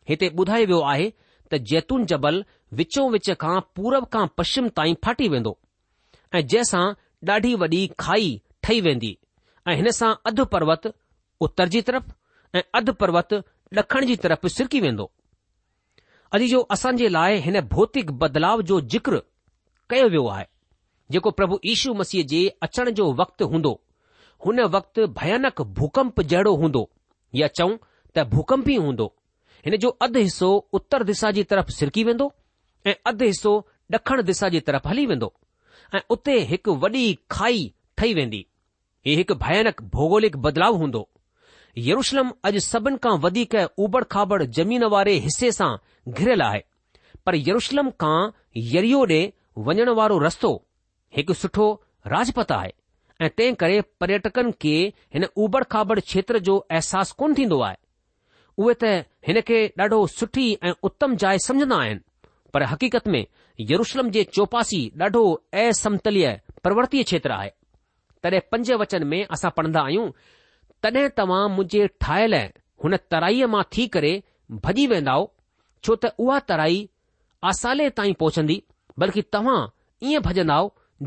हिते 0.09 0.29
ॿुधायो 0.43 0.67
वियो 0.73 0.81
आहे 0.95 1.09
त 1.53 1.61
जैतून 1.73 2.05
जबल 2.13 2.45
विचो 2.83 3.09
विच 3.11 3.31
खां 3.43 3.55
पूरब 3.77 4.07
खां 4.15 4.27
पश्चिम 4.39 4.69
ताईं 4.81 4.95
फाटी 5.05 5.29
वेंदो 5.35 5.59
ऐं 6.35 6.47
जंहिंसां 6.55 6.85
ॾाढी 7.35 7.55
वॾी 7.65 7.81
खाई 8.05 8.29
ठही 8.65 8.81
वेंदी 8.89 9.17
ऐं 9.69 9.75
हिन 9.77 9.91
सां 10.01 10.13
अधु 10.29 10.45
पर्वत 10.53 10.87
उत्तर 11.47 11.69
जी 11.73 11.81
तरफ़ 11.89 12.05
ऐं 12.59 12.63
अधु 12.79 12.93
पर्वत 13.03 13.33
ॾखण 13.83 14.05
जी 14.11 14.15
तरफ़ 14.25 14.47
सिरकी 14.55 14.79
वेंदो 14.83 15.05
अॼु 16.37 16.47
जो 16.53 16.61
असांजे 16.77 17.09
लाइ 17.17 17.35
हिन 17.47 17.61
भौतिक 17.75 18.11
बदलाव 18.23 18.63
जो 18.71 18.79
जिक्र 18.95 19.21
कयो 19.93 20.07
वियो 20.15 20.23
आहे 20.37 20.47
जेको 21.17 21.31
प्रभु 21.41 21.59
ईशू 21.75 21.95
मसीह 22.01 22.25
जे 22.33 22.41
अचण 22.67 22.91
जो 23.01 23.07
वक़्तु 23.21 23.49
हूंदो 23.53 23.73
हुन 24.47 24.61
वक़्तु 24.77 25.07
भयानक 25.21 25.61
भूकंप 25.81 26.21
जहिड़ो 26.33 26.55
हूंदो 26.65 26.83
या 27.43 27.49
चऊं 27.61 27.77
त 28.15 28.27
भूकंप 28.35 28.69
ई 28.75 28.77
हूंदो 28.89 29.09
हिन 29.67 29.77
जो 29.85 29.91
अधु 30.09 30.21
हिसो 30.29 30.51
उत्तर 30.81 31.05
दिशा 31.13 31.31
जी 31.41 31.45
तरफ़ 31.53 31.71
सिरकी 31.81 32.05
वेंदो 32.11 32.33
ऐं 32.93 32.97
अधु 33.13 33.33
हिसो 33.33 33.55
ॾखण 33.97 34.23
दिशा 34.31 34.49
जी 34.55 34.61
तरफ़ 34.69 34.87
हली 34.93 35.05
वेंदो 35.15 35.33
ऐं 35.99 36.09
उते 36.15 36.33
हिकु 36.53 36.73
वॾी 36.85 37.05
खाई 37.37 37.63
ठही 37.99 38.15
वेंदी 38.21 38.41
ई 39.07 39.15
हिकु 39.17 39.35
भयानक 39.45 39.81
भौगोलिक 39.95 40.37
बदलाव 40.45 40.77
हूंदो 40.83 41.01
यरुषलम 41.89 42.31
अॼु 42.49 42.61
सभिनि 42.71 42.99
खां 43.07 43.13
वधीक 43.25 43.55
उबड़ 43.87 44.03
खाबड़ 44.15 44.43
ज़मीन 44.59 44.85
वारे 44.95 45.13
हिसे 45.27 45.51
सां 45.59 45.71
घिरयल 46.13 46.43
आहे 46.43 46.63
पर 47.27 47.37
यरुशलम 47.49 47.91
खां 48.05 48.17
यरियो 48.75 49.05
ॾे 49.13 49.21
वञण 49.69 49.91
वारो 49.99 50.19
रस्तो 50.27 50.51
हिकु 51.17 51.35
सुठो 51.43 51.67
राजपथ 52.15 52.53
आहे 52.61 52.73
ऐं 53.21 53.29
तंहिं 53.39 53.55
करे 53.61 53.81
पर्यटकनि 54.01 54.53
खे 54.63 54.75
हिन 55.15 55.27
उबड़ 55.45 55.63
खाबड़ 55.75 55.99
क्षेत्र 56.01 56.39
जो 56.49 56.57
अहसास 56.57 57.13
कोन 57.23 57.35
थींदो 57.39 57.61
आहे 57.69 57.77
उहे 58.59 58.75
त 58.83 58.91
हिन 59.29 59.41
खे 59.51 59.63
ॾाढो 59.83 60.05
सुठी 60.19 60.47
ऐं 60.63 60.73
उत्तम 60.91 61.17
जाइ 61.25 61.39
समझंदा 61.47 61.77
आहिनि 61.85 62.05
पर 62.55 62.63
हक़ीक़त 62.75 63.09
में 63.17 63.25
यरुशलम 63.75 64.11
जे 64.19 64.25
चौपासी 64.39 64.83
ॾाढो 65.07 65.25
असमतलीय 65.65 66.27
प्रवर्तीय 66.69 67.03
क्षेत्र 67.11 67.33
आहे 67.41 67.51
तॾहिं 68.23 68.41
पंज 68.53 68.71
वचन 68.81 69.07
में 69.09 69.23
असां 69.37 69.51
पढ़ंदा 69.57 69.81
आहियूं 69.83 70.09
तॾहिं 70.83 71.09
तव्हां 71.19 71.43
मुंहिंजे 71.57 71.87
ठाहियल 72.05 72.35
हुन 72.85 72.97
तराईअ 73.13 73.47
मां 73.55 73.63
थी 73.77 73.87
करे 73.97 74.13
भॼी 74.67 74.87
वेंदा 74.95 75.17
छो 75.85 75.95
त 76.05 76.11
उहा 76.27 76.39
तराई 76.51 76.79
आसाले 77.53 77.89
ताईं 77.99 78.15
पहुचंदी 78.23 78.63
बल्कि 79.03 79.23
तव्हां 79.37 79.59
ईअं 80.11 80.23
भॼन 80.29 80.53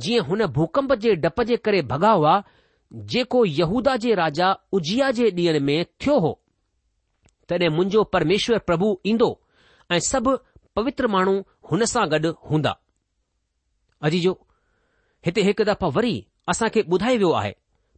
जीअं 0.04 0.24
हुन 0.32 0.46
भूकंप 0.58 0.94
जे 1.06 1.14
डप 1.24 1.42
जे 1.52 1.56
करे 1.68 1.82
भॻा 1.94 2.12
हुआ 2.20 2.36
जेको 3.14 3.44
यहूदा 3.56 3.96
जे 4.04 4.14
राजा 4.22 4.52
उजिया 4.78 5.10
जे 5.18 5.30
ॾींहं 5.40 5.60
में 5.68 5.80
थियो 6.02 6.18
हो 6.26 6.32
तॾहिं 7.50 7.70
मुंहिंजो 7.78 8.04
परमेश्वर 8.16 8.58
प्रभु 8.70 8.90
ईंदो 9.14 9.30
ऐं 9.96 10.00
सभु 10.12 10.38
पवित्र 10.80 11.08
माण्हू 11.16 11.36
हुन 11.72 11.86
सां 11.94 12.08
गॾु 12.16 12.32
हूंदा 12.52 12.76
अजी 14.10 14.20
जो 14.26 14.34
हिते 15.26 15.42
हिकु 15.48 15.64
दफ़ा 15.70 15.88
वरी 15.98 16.14
असां 16.50 16.68
खे 16.74 16.82
ॿुधाए 16.92 17.16
वियो 17.18 17.32
आहे 17.40 17.54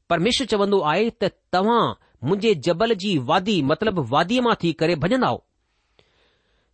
परमेश्वर 0.10 0.48
चवंदो 0.54 0.80
आहे 0.92 1.10
त 1.10 1.24
तव्हां 1.54 1.84
मुंहिंजे 2.28 2.54
जबल 2.68 2.94
जी 3.04 3.18
वादी 3.30 3.62
मतिलबु 3.72 4.02
वादीअ 4.10 4.42
मां 4.46 4.56
थी 4.64 4.72
करे 4.82 4.96
भॼन 5.06 5.24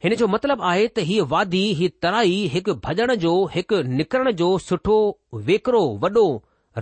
हिन 0.04 0.14
जो 0.22 0.28
मतिलबु 0.34 0.64
आहे 0.72 0.88
त 0.98 1.06
हीअ 1.10 1.26
वादी 1.34 1.64
ही 1.80 1.88
तराई 2.04 2.36
हिकु 2.54 2.74
भॼण 2.86 3.14
जो 3.26 3.34
हिकु 3.56 3.82
निकिरण 4.00 4.32
जो 4.42 4.50
सुठो 4.68 4.98
वेकिरो 5.50 5.84
वॾो 6.06 6.26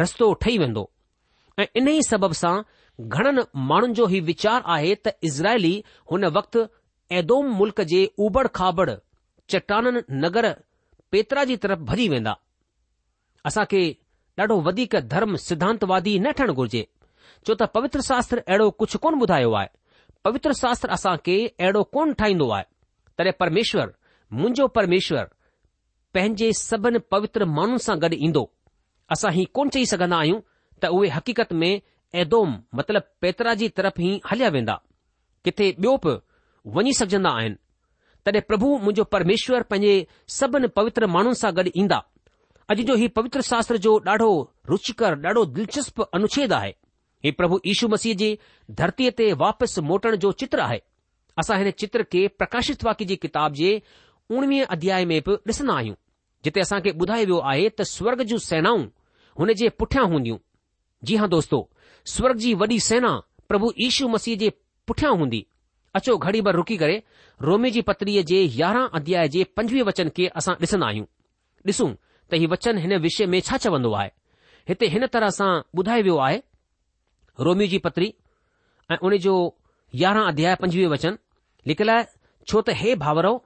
रस्तो 0.01 0.31
ठही 0.43 0.57
वेंदो 0.63 0.83
ऐं 1.61 1.65
इन 1.79 1.87
ई 1.95 2.01
सबब 2.09 2.31
सां 2.41 2.53
घणनि 3.13 3.41
माण्हुनि 3.69 3.93
जो 3.99 4.05
हीउ 4.13 4.23
वीचार 4.29 4.61
आहे 4.75 4.93
त 5.05 5.11
इज़राइली 5.29 5.73
हुन 6.11 6.25
वक़्तु 6.37 6.63
ऐदोम 7.21 7.49
मुल्क़ 7.59 7.81
जे 7.93 7.99
उबड़ 8.27 8.47
खाबड़ 8.59 8.89
चट्टाननि 9.53 9.99
नगर 10.25 10.47
पेतरा 11.15 11.43
जी 11.51 11.55
तरफ़ 11.65 11.79
भॼी 11.91 12.07
वेंदा 12.13 12.33
असां 13.51 13.63
खे 13.73 13.81
ॾाढो 14.39 14.55
वधीक 14.61 14.95
धर्म 15.13 15.35
सिद्धांतवादी 15.43 16.17
न 16.23 16.31
ठहणु 16.37 16.53
घुर्जे 16.61 16.81
छो 17.47 17.53
त 17.61 17.67
पवित्र 17.75 17.99
शास्त्र 18.07 18.37
अहिड़ो 18.47 18.69
कुझु 18.79 18.97
कोन 19.03 19.15
ॿुधायो 19.23 19.51
आहे 19.59 19.67
पवित्र 20.25 20.51
शास्त्र 20.61 20.89
असां 20.97 21.15
खे 21.25 21.37
अहिड़ो 21.59 21.81
कोन 21.95 22.13
ठाहींदो 22.19 22.49
आहे 22.57 22.63
तॾहिं 23.19 23.31
परमेश्वर 23.39 23.87
मुंहिंजो 24.39 24.67
परमेश्वर 24.77 25.23
पंहिंजे 26.13 26.51
सभिनि 26.59 26.99
पवित्र 27.13 27.45
माण्हुनि 27.57 27.83
सां 27.87 27.97
गॾु 28.03 28.09
ईंदो 28.27 28.43
असां 29.15 29.31
हीउ 29.37 29.49
कोन 29.59 29.69
चई 29.75 29.85
सघंदा 29.93 30.17
आहियूं 30.25 30.39
त 30.83 30.91
उहे 30.97 31.09
हक़ीक़त 31.15 31.53
में 31.61 31.69
ऐदोदोम 32.21 32.55
मतिलब 32.79 33.53
जी 33.63 33.69
तरफ 33.79 33.99
ई 34.09 34.19
हलिया 34.31 34.49
वेंदा 34.57 34.75
किथे 35.45 35.71
ॿियो 35.81 35.95
बि 36.05 36.13
वञी 36.77 36.93
सघजंदा 37.01 37.31
आहिनि 37.39 37.57
तॾहिं 38.25 38.41
प्रभु 38.51 38.67
मुंहिंजो 38.85 39.03
परमेश्वर 39.17 39.61
पंहिंजे 39.73 39.95
सभिनि 40.39 40.67
पवित्र 40.79 41.11
माण्हुनि 41.15 41.39
सां 41.43 41.51
गॾु 41.59 41.71
ईंदा 41.83 41.99
अॼु 42.71 42.83
जो 42.83 42.95
ही 43.01 43.07
पवित्र 43.17 43.41
शास्त्र 43.47 43.77
जो 43.83 43.91
ॾाढो 44.07 44.29
रुचिकर 44.69 45.13
ॾाढो 45.25 45.43
दिलचस्प 45.57 46.01
अनुच्छेद 46.01 46.53
आहे 46.53 46.69
हीउ 47.25 47.33
प्रभु 47.37 47.59
यीशू 47.65 47.87
मसीह 47.93 48.15
जी 48.21 48.27
धरतीअ 48.81 49.11
ते 49.19 49.27
वापसि 49.43 49.81
मोटण 49.91 50.15
जो 50.25 50.31
चित्र 50.41 50.59
आहे 50.63 50.79
असां 51.43 51.57
हिन 51.61 51.69
चित्र 51.83 52.03
खे 52.15 52.23
प्रकाशित 52.41 52.83
वाक्य 52.87 53.05
जी 53.11 53.15
किताब 53.25 53.53
जे 53.59 53.69
उणिवीह 54.39 54.65
अध्याय 54.77 55.05
में 55.11 55.15
बि 55.29 55.35
ॾिसंदा 55.51 55.75
आहियूं 55.79 55.95
जिते 56.47 56.59
असांखे 56.65 56.91
ॿुधाए 57.03 57.23
वियो 57.31 57.37
आहे 57.53 57.69
त 57.69 57.81
स्वर्ग 57.95 58.21
जूं 58.31 58.37
सेनाऊं 58.47 58.83
हुन 59.39 59.53
जे 59.61 59.69
पुठियां 59.83 60.05
हूंदियूं 60.15 60.37
जी 61.11 61.15
हा 61.23 61.27
दोस्तो 61.35 61.59
स्वर्ग 62.15 62.37
जी 62.47 62.53
वॾी 62.63 62.79
सेना 62.89 63.13
प्रभु 63.53 63.71
यीशू 63.79 64.07
मसीह 64.17 64.37
जे 64.43 64.49
पुठियां 64.91 65.13
हूंदी 65.21 65.41
अचो 66.01 66.17
घड़ी 66.25 66.41
भर 66.49 66.55
रुकी 66.61 66.77
करे 66.83 66.99
रोमे 67.51 67.71
जी 67.77 67.81
पत्रीअ 67.91 68.23
जे 68.33 68.41
यारहं 68.59 68.99
अध्याय 69.01 69.27
जे 69.37 69.43
पंजवीह 69.61 69.83
वचन 69.91 70.11
खे 70.19 70.27
असां 70.43 70.55
ॾिसंदा 70.67 70.91
आहियूं 70.91 71.07
ॾिसूं 71.71 71.89
त 72.31 72.39
हीउ 72.39 72.47
वचन 72.53 72.75
हिन 72.83 72.93
विषय 73.07 73.25
में 73.31 73.39
छा 73.47 73.57
चवंदो 73.63 73.91
आहे 73.99 74.09
हिते 74.69 74.85
हिन 74.93 75.03
तरह 75.15 75.29
सां 75.37 75.51
ॿुधायो 75.79 76.03
वियो 76.07 76.17
आहे 76.27 76.39
रोमियो 77.47 77.67
जी 77.73 77.77
पत्री 77.85 78.07
ऐं 78.91 78.97
उन 79.07 79.15
जो 79.25 79.33
यारहं 80.01 80.27
अध्याय 80.31 80.55
पंजवीह 80.61 80.87
वचन 80.95 81.17
लिखियलु 81.71 81.93
आहे 81.93 82.05
छो 82.49 82.61
त 82.69 82.75
हे 82.81 82.95
भावराव 83.03 83.39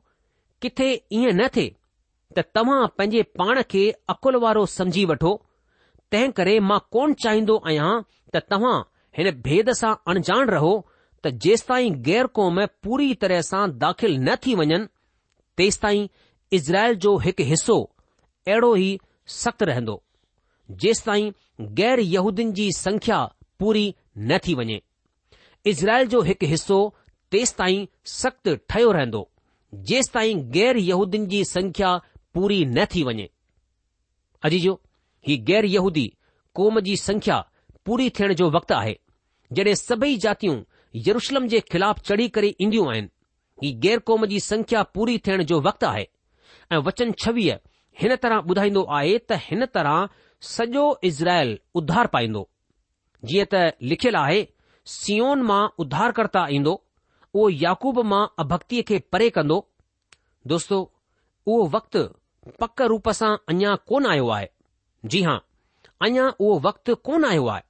किथे 0.62 0.88
ईअं 1.20 1.36
न 1.42 1.48
थिए 1.58 1.68
त 2.38 2.46
तव्हां 2.58 2.80
पंहिंजे 2.98 3.22
पाण 3.42 3.62
खे 3.74 3.84
अकुल 4.16 4.36
वारो 4.46 4.66
समझी 4.78 5.06
वठो 5.14 5.34
तंहिं 6.12 6.32
करे 6.42 6.60
मां 6.72 6.80
कोन 6.98 7.14
चाहींदो 7.26 7.58
आहियां 7.68 7.92
त 8.34 8.44
तव्हां 8.56 8.76
हिन 9.20 9.32
भेद 9.50 9.72
सां 9.84 9.94
अणजाण 10.14 10.54
रहो 10.58 10.74
त 11.24 11.36
जेस 11.48 11.68
ताईं 11.72 12.02
गैर 12.10 12.34
क़ौम 12.40 12.64
पूरी 12.86 13.14
तरह 13.26 13.46
सां 13.54 13.64
दाख़िल 13.88 14.18
न 14.28 14.36
थी 14.48 14.54
वञनि 14.64 14.82
तेसि 15.64 15.80
ताईं 15.86 16.08
इज़राइल 16.60 16.96
जो 17.08 17.12
हिकु 17.28 17.44
हिसो 17.54 17.78
अहिड़ो 18.48 18.76
ई 18.76 18.98
सख़्तु 19.40 19.66
रहंदो 19.66 20.02
जेसि 20.84 21.04
ताईं 21.06 21.30
गैर 21.80 22.00
ग़ैरेहूदियुनि 22.02 22.54
जी 22.60 22.72
संख्या 22.78 23.18
पूरी 23.60 23.84
न 24.18 24.38
थी 24.48 24.54
वञे 24.60 24.82
इज़राइल 25.72 26.08
जो 26.14 26.22
हिकु 26.30 26.46
हिसो 26.54 26.78
तेसि 27.32 27.54
ताईं 27.58 27.86
सख़्तु 28.14 28.56
ठहियो 28.70 28.92
रहंदो 28.98 29.22
जेसि 29.92 30.12
ताईं 30.14 30.42
ग़ैर 30.56 30.78
यहूदियुनि 30.88 31.28
जी 31.36 31.44
संख्या 31.50 31.94
पूरी 32.34 32.64
न 32.66 32.86
थी 32.96 33.04
वञे 33.10 33.30
अजीजो 34.50 34.80
ही 35.28 35.38
गैर 35.52 35.66
यहूदी 35.76 36.08
क़ौम 36.56 36.80
जी 36.88 36.96
संख्या 36.98 37.38
पूरी 37.86 38.10
थियण 38.20 38.34
जो 38.42 38.50
वक़्तु 38.52 38.74
आहे 38.74 38.98
जॾहिं 39.60 39.74
सभई 39.82 40.16
जातियूं 40.24 40.62
यरुशलम 41.08 41.48
जे 41.48 41.60
ख़िलाफ़ 41.72 42.00
चढ़ी 42.10 42.28
करे 42.38 42.54
ईंदियूं 42.62 42.90
आहिनि 42.92 43.10
ही 43.64 43.72
ग़ैर 43.86 44.00
क़ौम 44.08 44.26
जी 44.34 44.40
संख्या 44.48 44.82
पूरी 44.98 45.18
थियण 45.28 45.44
जो 45.54 45.60
वक़्तु 45.70 45.88
आहे 45.88 46.08
ऐं 46.72 46.78
वचन 46.88 47.12
छवीह 47.24 47.60
हिन 48.00 48.16
तरह 48.24 48.48
ॿुधाईंदो 48.52 48.82
आहे 48.98 49.18
त 49.18 49.38
हिन 49.48 49.66
तरह 49.76 50.08
सॼो 50.52 50.84
इज़राइल 51.10 51.58
उधार 51.82 52.08
पाईंदो 52.14 52.48
जीअं 53.32 53.48
त 53.54 53.64
लिखियलु 53.94 54.18
आहे 54.20 54.40
सीओन 54.94 55.42
मां 55.50 55.62
उधारकर्ता 55.84 56.46
ईंदो 56.60 56.74
उहो 57.34 57.50
याकूब 57.64 58.00
मां 58.14 58.24
अभक्तीअ 58.44 58.84
खे 58.92 59.00
परे 59.16 59.30
कंदो 59.40 59.58
दोस्तो 60.54 60.80
उहो 61.48 61.70
वक्तु 61.76 62.02
पक 62.62 62.82
रूप 62.94 63.10
सां 63.20 63.32
अञा 63.56 63.76
कोन 63.92 64.06
आयो 64.14 64.28
आहे 64.38 64.48
जी 65.14 65.22
हां 65.28 65.38
अञा 66.08 66.26
उहो 66.40 66.60
वक्तु 66.70 66.96
कोन 67.10 67.26
आयो 67.34 67.46
आहे 67.56 67.66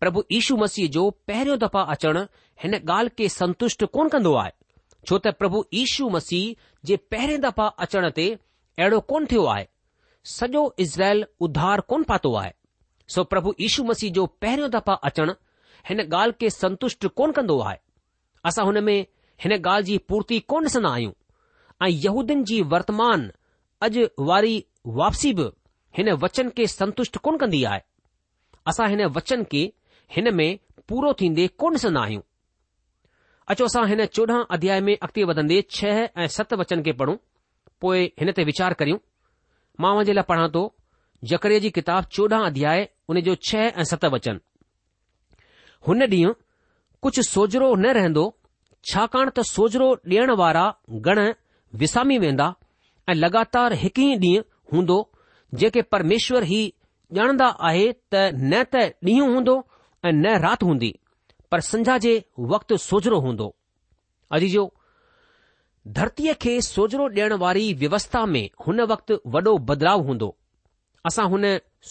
प्रभु 0.00 0.22
यीशू 0.36 0.56
मसीह 0.62 0.88
जो 0.98 1.04
पहिरियों 1.30 1.58
दफ़ा 1.66 1.80
अचणु 1.96 2.22
हिन 2.62 2.74
ॻाल्हि 2.78 3.14
खे 3.18 3.28
संतुष्ट 3.38 3.84
कोन 3.98 4.08
कंदो 4.14 4.32
आहे 4.44 4.52
छो 5.08 5.18
त 5.26 5.34
प्रभु 5.42 5.62
यीशू 5.80 6.08
मसीह 6.16 6.66
जे 6.90 6.96
पहिरें 7.14 7.40
दफ़ा 7.48 7.66
अचण 7.86 8.08
ते 8.20 8.26
अहिड़ो 8.78 9.00
कोन 9.10 9.26
थियो 9.30 9.44
आहे 9.46 9.66
सॼो 10.30 10.60
इज़राइल 10.80 11.24
उधार 11.46 11.80
कोन 11.88 12.02
पातो 12.04 12.34
आहे 12.36 12.52
सो 13.14 13.24
प्रभु 13.32 13.54
यीशु 13.60 13.84
मसीह 13.84 14.10
जो 14.12 14.26
पहिरियों 14.44 14.70
दफ़ा 14.70 14.92
अचणु 15.08 15.32
हिन 15.88 16.00
ॻाल्हि 16.02 16.32
खे 16.40 16.50
संतुष्ट 16.50 17.06
कोन 17.18 17.32
कंदो 17.38 17.58
आहे 17.60 17.76
असां 18.50 18.64
हुन 18.66 18.82
में 18.84 18.96
हिन 19.44 19.52
ॻाल्हि 19.56 19.84
जी 19.86 19.98
पूर्ति 20.12 20.38
कोन 20.52 20.62
ॾिसंदा 20.70 20.92
आहियूं 20.94 21.12
ऐं 21.82 21.88
यहूदीन 22.04 22.44
जी 22.50 22.60
वर्तमान 22.74 23.30
अॼु 23.88 24.06
वारी 24.30 24.54
वापसी 25.00 25.32
बि 25.40 25.50
हिन 25.96 26.12
वचन 26.24 26.48
के 26.60 26.66
संतुष्ट 26.66 27.18
कोन 27.26 27.36
कंदी 27.42 27.62
आहे 27.72 27.80
असां 28.72 28.88
हिन 28.90 29.04
वचन 29.18 29.44
खे 29.52 29.64
हिन 30.16 30.34
में 30.34 30.50
पूरो 30.88 31.12
थीन्दे 31.20 31.46
कोन 31.64 31.72
ॾिसंदा 31.74 32.00
आहियूं 32.02 32.22
अचो 33.54 33.64
असां 33.64 33.86
हिन 33.88 34.04
चोॾहं 34.18 34.44
अध्याय 34.58 34.80
में 34.88 34.96
अॻिते 34.96 35.24
वधंदे 35.32 35.62
छह 35.78 36.08
ऐं 36.16 36.26
सत 36.38 36.52
वचन 36.62 36.82
खे 36.88 36.92
पढ़ूं 37.02 37.16
पोइ 37.84 38.02
हिन 38.20 38.28
ते 38.38 38.44
वीचार 38.48 38.74
करियूं 38.80 39.00
मां 39.84 39.92
हुन 39.96 40.08
जे 40.10 40.14
लाइ 40.18 40.26
पढ़ां 40.30 40.48
थो 40.56 40.60
जकरे 41.32 41.58
जी 41.64 41.70
किताब 41.78 42.08
चोॾहं 42.16 42.42
अध्याय 42.50 42.80
उन 43.12 43.20
जो 43.28 43.34
छह 43.48 43.80
ऐं 43.82 43.86
सत 43.92 44.04
वचन 44.16 44.40
हुन 45.88 46.04
ॾींहुं 46.14 46.32
कुझु 47.06 47.22
सोजरो 47.30 47.66
न 47.84 47.90
रहंदो 47.98 48.22
छाकाणि 48.90 49.30
त 49.38 49.42
सोजरो 49.48 49.88
ॾियण 50.12 50.30
वारा 50.40 50.62
गण 51.08 51.18
विसामी 51.82 52.16
वेंदा 52.24 52.46
ऐं 53.10 53.16
लगातार 53.24 53.74
हिकु 53.82 54.06
ई 54.08 54.14
ॾींहुं 54.20 54.44
हूंदो 54.74 54.96
जेके 55.62 55.82
परमेश्वर 55.96 56.46
ई 56.60 56.62
ॼाणंदा 57.20 57.48
आहे 57.70 57.84
त 58.14 58.22
न 58.38 58.62
त 58.74 58.86
ॾींहुं 59.10 59.28
हूंदो 59.34 59.56
ऐं 60.06 60.14
न 60.22 60.34
राति 60.46 60.70
हूंदी 60.70 60.92
पर 61.52 61.66
संझा 61.72 61.98
जे 62.06 62.14
वक़्तु 62.54 62.80
सोजरो 62.88 63.18
हूंदो 63.26 63.48
अजीजो 64.38 64.62
जो 64.62 64.64
धरतीअ 65.86 66.32
खे 66.42 66.60
सोजरो 66.62 67.06
ॾियण 67.08 67.32
वारी 67.40 67.72
व्यवस्था 67.80 68.24
में 68.26 68.48
हुन 68.66 68.80
वक़्तु 68.90 69.18
वॾो 69.32 69.56
बदलाव 69.70 70.02
हूंदो 70.06 70.34
असां 71.06 71.26
हुन 71.30 71.44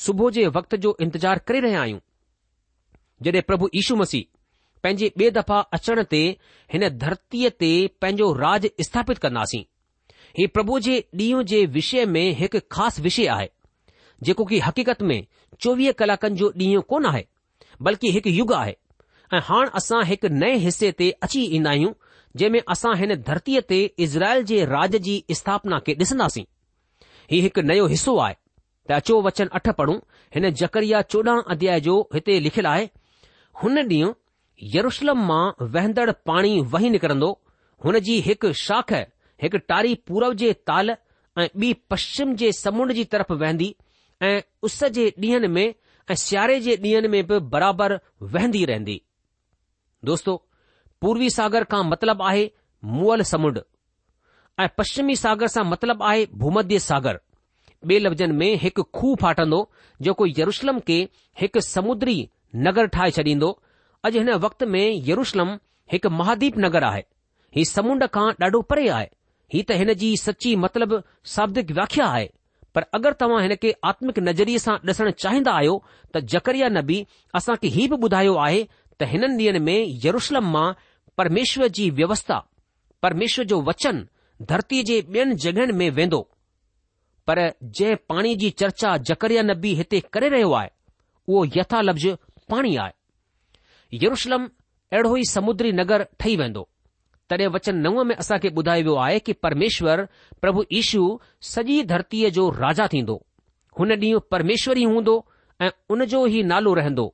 सुबुह 0.04 0.32
जे 0.38 0.46
वक़्त 0.56 0.76
जो 0.86 0.96
इंतज़ार 1.02 1.40
करे 1.48 1.60
रहिया 1.66 1.82
आहियूं 1.82 2.00
जॾहिं 3.24 3.42
प्रभु 3.48 3.68
यीशू 3.76 3.96
मसीह 3.96 4.24
पंहिंजे 4.84 5.12
ॿिए 5.18 5.30
दफ़ा 5.36 5.60
अचण 5.78 6.04
ते 6.14 6.22
हिन 6.74 6.88
धरतीअ 7.04 7.50
ते 7.64 7.70
पंहिंजो 8.02 8.32
राज 8.44 8.68
स्थापित 8.88 9.18
कंदासीं 9.28 9.64
ही 10.40 10.48
प्रभु 10.58 10.80
जे 10.88 10.98
ॾींहुं 11.22 11.44
जे 11.54 11.66
विषय 11.80 12.06
में 12.16 12.26
हिकु 12.42 12.60
ख़ासि 12.78 13.02
विषय 13.10 13.28
आहे 13.38 13.50
जेको 14.30 14.46
की 14.54 14.60
हक़ीक़त 14.70 15.02
में 15.12 15.18
चोवीह 15.66 15.92
कलाकनि 16.02 16.36
जो 16.42 16.52
ॾींहुं 16.62 16.82
कोन 16.96 17.06
आहे 17.12 17.26
बल्कि 17.90 18.12
हिकु 18.18 18.30
युग 18.40 18.54
आहे 18.64 18.76
ऐं 19.34 19.42
हाणे 19.52 19.70
असां 19.82 20.04
हिकु 20.14 20.34
नए 20.42 20.58
हिसे 20.68 20.92
ते 21.04 21.10
अची 21.30 21.46
ईंदा 21.60 21.70
आहियूं 21.76 21.94
जंहिं 22.36 22.52
में 22.52 22.62
असां 22.74 22.94
हिन 23.00 23.14
धरतीअ 23.26 23.62
ते 23.72 23.78
इज़राइल 24.06 24.44
जे 24.52 24.60
राज 24.70 24.96
जी 25.08 25.16
स्थापना 25.40 25.80
खे 25.88 25.94
ॾिसंदासीं 26.04 26.46
ही 27.32 27.40
हिकु 27.48 27.62
नयो 27.72 27.86
हिसो 27.94 28.16
आहे 28.28 28.36
त 28.88 28.92
अचो 29.02 29.20
वचन 29.28 29.48
अठ 29.60 29.68
पढ़ूं 29.82 29.98
हिन 30.38 30.50
जकरिया 30.62 31.02
चोॾहं 31.14 31.42
अध्याय 31.56 31.80
जो 31.90 31.98
हिते 32.16 32.40
लिखियलु 32.46 32.70
आहे 32.72 32.88
हुन 33.64 33.78
ॾींहुं 33.92 34.14
यरुशलम 34.78 35.22
मां 35.30 35.44
वहंदड़ 35.76 36.10
पाणी 36.30 36.54
वही 36.74 36.90
निकिरंदो 36.96 37.30
हुन 37.86 38.00
जी 38.08 38.18
हिकु 38.30 38.52
शाख 38.66 38.94
हिकु 39.46 39.58
टारी 39.72 39.94
पूरव 40.12 40.34
जे 40.44 40.52
ताल 40.72 40.90
ऐं 41.44 41.48
ॿी 41.66 41.72
पश्चिम 41.94 42.36
जे 42.42 42.52
समुंड 42.64 42.92
जी 43.00 43.04
तरफ़ 43.14 43.32
वहंदी 43.44 43.70
ऐं 44.32 44.36
उस 44.70 44.84
जे 44.98 45.06
ॾींहनि 45.26 45.48
में 45.58 45.66
ऐं 45.66 46.16
सियारे 46.26 46.60
जे 46.68 46.76
ॾींहनि 46.86 47.08
में 47.16 47.26
बि 47.34 47.40
बराबरि 47.56 47.98
वहंदी 48.36 48.66
रहंदी 48.74 49.02
दोस्तो 50.12 50.42
पूर्वी 51.04 51.30
सागर 51.36 51.64
खां 51.72 51.84
मतिलबु 51.92 52.24
आहे 52.30 52.44
मुअल 52.98 53.22
समुंड 53.30 53.58
ऐं 54.64 54.68
पश्चिमी 54.78 55.16
सागर 55.22 55.48
सां 55.56 55.64
मतिलबु 55.76 56.04
आहे 56.10 56.26
भूमध्य 56.42 56.80
सागर 56.90 57.18
ॿिए 57.90 57.98
लफ़्ज़नि 58.00 58.34
में 58.40 58.52
हिकु 58.62 58.84
खूह 58.98 59.16
फाटंदो 59.22 59.58
जेको 60.08 60.26
यरुशलम 60.38 60.78
खे 60.90 60.96
हिकु 61.40 61.62
समुद्री 61.66 62.14
नगर 62.68 62.86
ठाहे 62.96 63.12
छॾींदो 63.18 63.50
अॼु 64.08 64.20
हिन 64.22 64.30
वक़्त 64.46 64.64
में 64.76 64.86
यरुशलम 65.10 65.50
हिकु 65.94 66.10
महादीप 66.20 66.60
नगर 66.66 66.84
आहे 66.92 67.02
हीउ 67.58 67.70
समुंड 67.72 68.06
खां 68.14 68.24
ॾाढो 68.46 68.62
परे 68.72 68.88
आहे 69.00 69.10
ही 69.56 69.64
त 69.72 69.80
हिन 69.82 69.94
जी 70.06 70.12
सची 70.24 70.56
मतिलबु 70.66 71.02
शाब्दिक 71.34 71.72
व्याख्या 71.80 72.06
आहे 72.14 72.30
पर 72.76 72.88
अगरि 73.00 73.20
तव्हां 73.26 73.42
हिन 73.48 73.56
खे 73.66 73.76
आत्मिक 73.92 74.20
नज़रिये 74.30 74.60
सां 74.68 74.78
ॾिसणु 74.94 75.16
चाहिंदा 75.26 75.58
आहियो 75.60 75.76
त 76.16 76.24
जकरिया 76.38 76.70
नबी 76.80 77.04
असां 77.42 77.58
खे 77.66 77.76
हीउ 77.78 77.92
बि 77.96 78.02
ॿुधायो 78.10 78.40
आहे 78.48 78.64
त 79.00 79.14
हिननि 79.14 79.44
ॾींहनि 79.50 79.66
में 79.70 79.78
येरुलम 80.08 80.50
मां 80.56 80.68
परमेश्वर 81.18 81.68
जी 81.78 81.90
व्यवस्था 81.98 82.38
परमेश्वर 83.04 83.46
जो 83.52 83.62
वचन 83.70 83.98
धरती 84.52 84.82
जे 84.84 85.00
ॿियनि 85.02 85.36
जॻहियुनि 85.44 85.74
में 85.80 85.90
वेंदो 85.98 86.22
पर 87.28 87.40
जंहिं 87.64 87.96
पाणी 88.10 88.36
जी 88.42 88.50
चर्चा 88.62 88.96
जकरिया 89.10 89.42
नबी 89.50 89.74
हिते 89.76 90.00
करे 90.14 90.30
रहियो 90.30 90.52
आहे 90.60 90.70
उहो 91.28 91.44
लफ़्ज़ 91.82 92.08
पाणी 92.50 92.76
आहे 92.86 93.98
यरुशलम 94.06 94.48
अहिड़ो 94.94 95.16
ई 95.18 95.24
समुद्री 95.34 95.72
नगर 95.82 96.06
ठही 96.20 96.36
वेंदो 96.42 96.68
तॾहिं 97.30 97.48
वचन 97.56 97.76
नव 97.88 98.04
में 98.08 98.16
असांखे 98.16 98.50
ॿुधायो 98.58 98.84
वियो 98.88 98.96
आहे 99.06 99.20
कि 99.28 99.34
परमेश्वर 99.46 100.06
प्रभु 100.42 100.64
ईशू 100.80 101.04
सॼी 101.54 101.82
धरतीअ 101.94 102.30
जो 102.38 102.50
राजा 102.64 102.88
थींदो 102.94 103.16
हुन 103.80 103.92
ॾींहुं 104.00 104.20
परमेश्वर 104.32 104.78
ई 104.78 104.84
हूंदो 104.96 105.16
ऐं 105.62 105.70
उन 105.96 106.06
जो 106.16 106.26
ई 106.28 106.42
नालो 106.54 106.74
रहंदो 106.82 107.14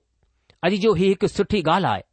अॼु 0.68 0.78
जो 0.88 0.94
ही 1.02 1.08
हिकु 1.08 1.28
सुठी 1.36 1.62
ॻाल्हि 1.68 1.92
आहे 1.92 2.08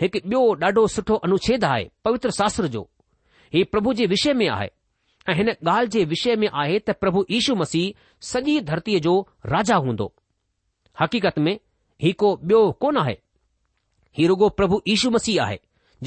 हिकु 0.00 0.18
ॿियो 0.28 0.40
ॾाढो 0.64 0.86
सुठो 0.94 1.14
अनुच्छेद 1.26 1.64
आहे 1.64 1.88
पवित्र 2.04 2.30
शास्त्र 2.38 2.66
जो 2.74 2.82
ही 3.54 3.62
प्रभु 3.72 3.92
जे 4.00 4.06
विषय 4.12 4.32
में 4.40 4.48
आहे 4.50 4.68
ऐं 5.28 5.34
हिन 5.38 5.48
ॻाल्हि 5.52 5.88
जे 5.94 6.04
विषय 6.12 6.36
में 6.42 6.48
आहे 6.48 6.78
त 6.78 6.90
प्रभु 7.00 7.24
यीशू 7.30 7.54
मसीह 7.62 8.04
सॼी 8.32 8.60
धरतीअ 8.68 8.98
जो 9.06 9.14
राजा 9.54 9.76
हूंदो 9.86 10.06
हक़ीक़त 11.00 11.38
में 11.46 11.58
ही 12.02 12.12
को 12.22 12.34
ॿियो 12.42 12.60
कोन 12.84 12.96
आहे 13.02 13.16
ही 14.18 14.26
रुगो 14.26 14.48
प्रभु 14.60 14.80
यीशू 14.88 15.10
मसीह 15.16 15.42
आहे 15.44 15.58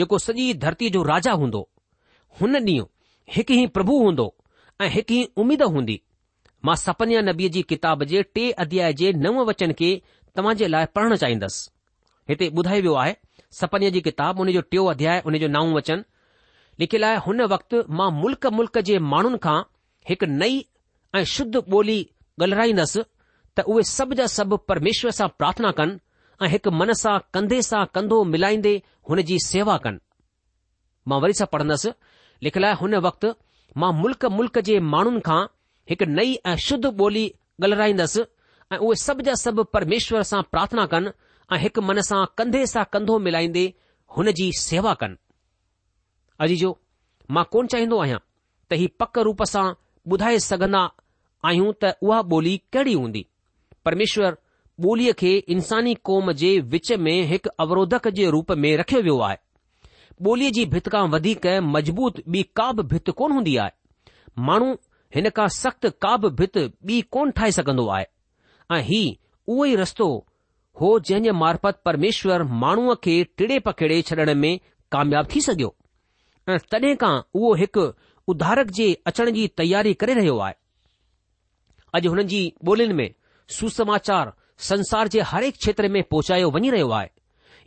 जेको 0.01 0.17
सॼी 0.27 0.53
धरतीअ 0.63 0.89
जो 0.97 1.03
राजा 1.11 1.31
हूंदो 1.43 1.67
हुन 2.41 2.55
ॾींहुं 2.59 2.85
हिकु 3.35 3.53
ई 3.53 3.65
प्रभु 3.77 3.97
हूंदो 4.05 4.25
ऐं 4.81 4.89
हिकु 4.95 5.13
ई 5.13 5.27
उमीद 5.43 5.61
हूंदी 5.75 5.99
मां 6.65 6.75
सपनिया 6.85 7.21
नबीअ 7.29 7.49
जी 7.57 7.61
किताब 7.73 8.03
जे 8.13 8.23
टे 8.37 8.49
अध्याय 8.65 8.93
जे 9.03 9.11
नव 9.25 9.43
वचन 9.49 9.71
खे 9.81 9.91
तव्हां 10.37 10.55
जे 10.63 10.67
लाइ 10.75 10.85
पढ़णु 10.97 11.15
चाहींदसि 11.25 11.69
हिते 12.29 12.47
ॿुधाए 12.61 12.81
वियो 12.85 12.93
आहे 13.03 13.15
सपने 13.59 13.89
जी 13.91 14.01
किताब 14.01 14.37
हुन 14.39 14.51
जो 14.51 14.61
टियों 14.61 14.85
अध्याय 14.89 15.21
हुन 15.25 15.37
जो 15.39 15.47
नाऊं 15.55 15.73
वचन 15.73 16.03
लिखियलु 16.79 17.05
आहे 17.07 17.17
हुन 17.25 17.41
वक़्तु 17.53 17.81
मां 17.99 18.09
मुल्क 18.19 18.45
मुल्क 18.57 18.77
जे 18.89 18.99
माण्हुनि 19.13 19.37
खां 19.45 19.57
हिकु 20.09 20.25
नई 20.35 20.55
ऐं 21.15 21.23
शुद्ध 21.35 21.55
ॿोली 21.55 21.99
ॻाल्हाईंदसि 22.43 23.03
त 23.57 23.63
उहे 23.71 23.83
सभु 23.89 24.15
जा 24.19 24.25
सभु 24.37 24.57
परमेश्वर 24.71 25.11
सां 25.19 25.27
प्रार्थना 25.41 25.71
कनि 25.79 25.97
ऐं 26.43 26.49
हिकु 26.53 26.71
मन 26.81 26.93
सां 27.03 27.17
कंधे 27.35 27.61
सां 27.69 27.83
कंधो 27.97 28.23
मिलाईंदे 28.35 28.73
हुन 29.09 29.21
जी 29.31 29.37
सेवा 29.47 29.77
कनि 29.87 29.99
मां 31.11 31.19
वरी 31.25 31.33
सां 31.41 31.47
पढ़ंदसि 31.55 31.91
लिखियलु 32.47 32.67
आहे 32.69 32.79
हुन 32.83 32.95
वक़्तु 33.07 33.33
मां 33.83 33.91
मुल्क 34.01 34.25
मुल्क 34.37 34.59
जे 34.69 34.79
माण्हुनि 34.95 35.25
खां 35.27 35.41
हिकु 35.93 36.05
नई 36.19 36.33
ऐं 36.51 36.55
शुद्ध 36.69 36.85
ॿोली 37.03 37.25
ॻाल्हाईंदसि 37.67 38.23
ऐं 38.71 38.77
उहे 38.87 39.01
सभु 39.05 39.27
जा 39.29 39.35
सभु 39.45 39.63
परमेश्वर 39.77 40.23
सां 40.31 40.41
प्रार्थना 40.55 40.85
कनि 40.95 41.13
ऐं 41.53 41.57
हिकु 41.59 41.81
मन 41.81 41.99
सां 42.09 42.25
कंधे 42.37 42.65
सां 42.73 42.83
कंधो 42.93 43.17
मिलाईंदे 43.25 43.63
हुन 44.17 44.31
जी 44.39 44.45
सेवा 44.59 44.93
कनि 45.01 45.17
अजी 46.43 46.55
जो 46.61 46.69
मां 47.37 47.43
कोन 47.53 47.67
चाहींदो 47.73 47.97
आहियां 48.03 48.19
त 48.71 48.77
हीउ 48.81 48.93
पक 49.03 49.17
रूप 49.29 49.43
सां 49.53 49.65
ॿुधाए 50.13 50.37
सघंदा 50.47 50.83
आहियूं 51.49 51.73
त 51.83 51.91
उहा 52.07 52.21
ॿोली 52.35 52.53
कहिड़ी 52.73 52.93
हूंदी 53.01 53.25
परमेश्वर 53.85 54.37
ॿोलीअ 54.85 55.13
खे 55.23 55.31
इंसानी 55.55 55.93
क़ौम 56.11 56.31
जे 56.43 56.51
विच 56.75 56.91
में 57.07 57.17
हिकु 57.33 57.49
अवरोधक 57.65 58.07
जे 58.21 58.29
रूप 58.37 58.51
में 58.63 58.69
रखियो 58.83 59.01
वियो 59.07 59.17
आहे 59.27 59.37
ॿोलीअ 60.29 60.51
जी 60.57 60.65
भित 60.75 60.89
खां 60.95 61.03
वधीक 61.17 61.47
मज़बूत 61.75 62.23
ॿी 62.39 62.43
का 62.61 62.71
बि 62.79 62.85
भित 62.95 63.09
कोन 63.21 63.31
हूंदी 63.39 63.55
आहे 63.65 64.47
माण्हू 64.51 64.73
हिन 65.15 65.29
खां 65.41 65.47
सख़्त 65.59 65.93
बि 66.25 66.33
भित 66.41 66.57
ॿी 66.93 67.01
कोन 67.17 67.31
ठाहे 67.41 67.51
सघंदो 67.59 67.87
आहे 67.99 68.05
ऐं 68.77 68.81
हीउ 68.91 69.15
उहो 69.51 69.65
ई 69.73 69.75
रस्तो 69.85 70.09
हो 70.79 70.97
जंहिं 70.99 71.23
जे 71.23 71.31
मार्फत 71.37 71.81
परमेश्वर 71.85 72.43
माण्हूअ 72.63 72.95
खे 73.03 73.15
टिड़े 73.37 73.57
पकिड़े 73.67 74.01
छॾण 74.09 74.33
में 74.43 74.53
कामयाब 74.91 75.27
थी 75.35 75.41
सघियो 75.47 75.73
ऐं 76.49 76.57
तॾहिं 76.71 76.95
खां 77.03 77.13
उहो 77.39 77.53
हिकु 77.61 77.83
उधारक 78.33 78.71
जे 78.77 78.87
अचण 79.11 79.31
जी 79.37 79.47
तयारी 79.57 79.93
करे 80.03 80.13
रहियो 80.19 80.37
आहे 80.45 80.53
अॼु 81.97 82.09
हुननि 82.09 82.23
जी 82.33 82.41
ॿोलियुनि 82.67 82.93
में 82.99 83.09
सुसमाचार 83.55 84.33
संसार 84.69 85.07
जे 85.15 85.21
हर 85.31 85.43
हिकु 85.43 85.57
क्षेत्र 85.57 85.87
में 85.95 86.01
पहुचायो 86.11 86.49
वञी 86.57 86.69
रहियो 86.75 86.89
आहे 86.99 87.09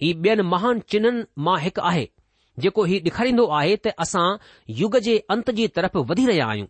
हीउ 0.03 0.23
ॿियनि 0.23 0.43
महान 0.53 0.81
चिन्हनि 0.95 1.25
मां 1.49 1.59
हिकु 1.67 1.83
आहे 1.91 2.07
जेको 2.65 2.85
ही 2.91 3.01
ॾेखारींदो 3.11 3.47
आहे 3.61 3.77
त 3.87 3.95
असां 4.07 4.25
युग 4.81 4.97
जे 5.09 5.19
अंत 5.37 5.51
जी 5.61 5.67
तरफ़ 5.79 5.97
वधी 6.11 6.27
रहिया 6.27 6.47
आहियूं 6.55 6.67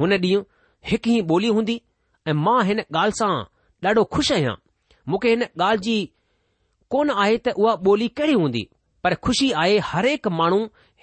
हुन 0.00 0.12
ॾींहुं 0.20 0.42
हिकु 0.90 1.10
ई 1.10 1.20
ॿोली 1.36 1.48
हूंदी 1.58 1.80
ऐं 2.28 2.34
मां 2.48 2.58
हिन 2.70 2.80
ॻाल्हि 2.80 3.18
सां 3.22 3.30
ॾाढो 3.90 4.04
खु़शि 4.16 4.34
आहियां 4.34 4.54
मूंखे 5.08 5.28
हिन 5.30 5.42
ॻाल्हि 5.44 5.82
जी 5.86 5.96
कोन 6.94 7.10
आहे 7.22 7.36
त 7.46 7.52
उहा 7.62 7.74
ॿोली 7.88 8.08
कहिड़ी 8.20 8.34
हूंदी 8.42 8.62
पर 9.06 9.14
खु़शी 9.26 9.50
आहे 9.62 9.78
हर 9.90 10.06
हिकु 10.12 10.30
माण्हू 10.40 10.58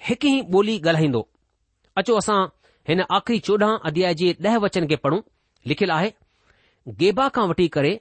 हिकु 0.08 0.28
ई 0.34 0.40
ॿोली 0.56 0.76
ॻाल्हाईंदो 0.84 1.22
अचो 2.00 2.16
असां 2.22 2.38
हिन 2.90 3.00
आख़िरी 3.18 3.38
चोॾहं 3.48 3.78
अध्याय 3.90 4.14
जे 4.22 4.32
ॾह 4.46 4.56
वचन 4.66 4.86
खे 4.92 4.96
पढ़ूं 5.06 5.20
लिखियलु 5.72 5.92
आहे 5.98 6.10
गेबा 7.02 7.28
खां 7.36 7.46
वठी 7.52 7.66
करे 7.78 7.92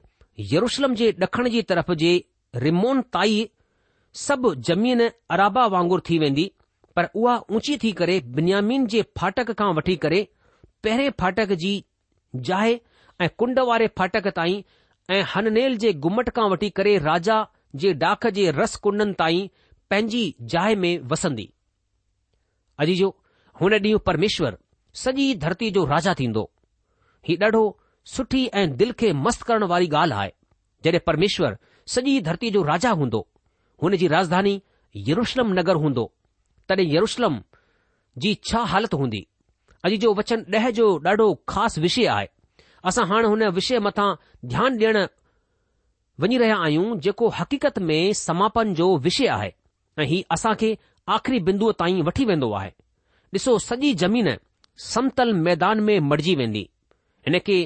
यरुशलम 0.53 0.93
जे 1.01 1.11
ॾखण 1.27 1.49
जी 1.55 1.61
तरफ़ 1.71 1.91
जे 2.03 2.11
रिमोन 2.67 3.01
ताईं 3.17 3.53
सभु 4.25 4.53
ज़मीन 4.69 5.07
अराबा 5.35 5.65
वांगुर 5.75 6.01
थी 6.09 6.17
वेंदी 6.25 6.45
पर 6.97 7.07
उहा 7.21 7.37
ऊची 7.57 7.77
थी 7.83 7.91
करे 8.01 8.19
बिन्यामीन 8.35 8.85
जे 8.93 9.01
फाटक 9.19 9.51
खां 9.61 9.71
वठी 9.79 9.95
करे 10.05 10.19
पहिरें 10.85 11.09
फाटक 11.23 11.49
जी 11.63 11.73
जाए 12.49 12.79
ऐं 13.23 13.29
कुंड 13.41 13.59
वारे 13.71 13.87
फाटक 13.99 14.27
ताईं 14.37 14.61
ऐं 15.09 15.23
हननेल 15.35 15.75
जे 15.81 15.91
घुमट 15.93 16.29
खां 16.35 16.49
वठी 16.49 16.69
करे 16.77 16.97
राजा 16.97 17.35
जे 17.81 17.93
डाख 18.03 18.25
जे 18.37 18.49
रस 18.55 18.75
कुंडनि 18.85 19.13
ताईं 19.19 19.47
पंहिंजी 19.89 20.23
जाइ 20.53 20.75
में 20.83 20.97
वसंदी 21.11 21.45
अॼु 22.83 22.95
जो 23.01 23.09
हुन 23.61 23.73
ॾींहुं 23.77 23.99
परमेश्वर 24.09 24.57
सॼी 25.03 25.25
धरती 25.43 25.69
जो 25.77 25.83
राजा 25.93 26.13
थींदो 26.19 26.43
हीउ 27.27 27.37
ॾाढो 27.45 27.61
सुठी 28.15 28.45
ऐं 28.61 28.65
दिल 28.81 28.91
खे 28.99 29.11
मस्त 29.27 29.41
करण 29.49 29.63
वारी 29.73 29.87
ॻाल्हि 30.01 30.17
आहे 30.19 30.31
जॾहिं 30.85 30.99
परमेश्वर 31.07 31.57
सॼी 31.95 32.19
धरती 32.29 32.51
जो 32.57 32.63
राजा 32.71 32.91
हूंदो 33.01 33.21
हुन 33.83 33.95
जी 34.03 34.07
राजधानी 34.17 34.61
यरुषलम 35.11 35.53
नगर 35.59 35.75
हूंदो 35.85 36.05
तॾहिं 36.69 36.87
यरुषलम 36.95 37.41
जी 38.25 38.33
छा 38.51 38.59
हालति 38.73 38.97
हूंदी 39.01 39.25
अॼु 39.85 39.95
जो 40.05 40.13
वचन 40.21 40.45
ॾह 40.53 40.69
जो 40.81 40.87
ॾाढो 41.11 41.33
ख़ासि 41.53 41.81
विषय 41.81 42.05
आहे 42.17 42.27
असां 42.89 43.05
हाणे 43.09 43.27
हुन 43.33 43.41
विषय 43.59 43.79
मथां 43.85 44.09
ध्यानु 44.49 44.77
ॾियण 44.77 44.97
वञी 46.21 46.37
रहिया 46.37 46.57
आहियूं 46.65 46.97
जेको 47.05 47.27
हक़ीक़त 47.37 47.79
में 47.87 47.97
समापन 48.19 48.73
जो 48.79 48.87
विषय 49.05 49.27
आहे 49.35 49.49
ऐं 50.01 50.05
हीउ 50.11 50.23
असां 50.35 50.53
खे 50.59 50.69
आख़िरी 51.15 51.39
बिंदुअ 51.47 51.71
ताईं 51.79 52.01
वठी 52.09 52.25
वेंदो 52.31 52.51
आहे 52.59 52.69
ॾिसो 53.37 53.57
सॼी 53.65 53.93
ज़मीन 54.03 54.27
समतल 54.89 55.31
मैदान 55.47 55.79
में 55.87 55.99
मड़िजी 56.09 56.35
वेंदी 56.41 56.63
हिन 57.27 57.39
खे 57.47 57.57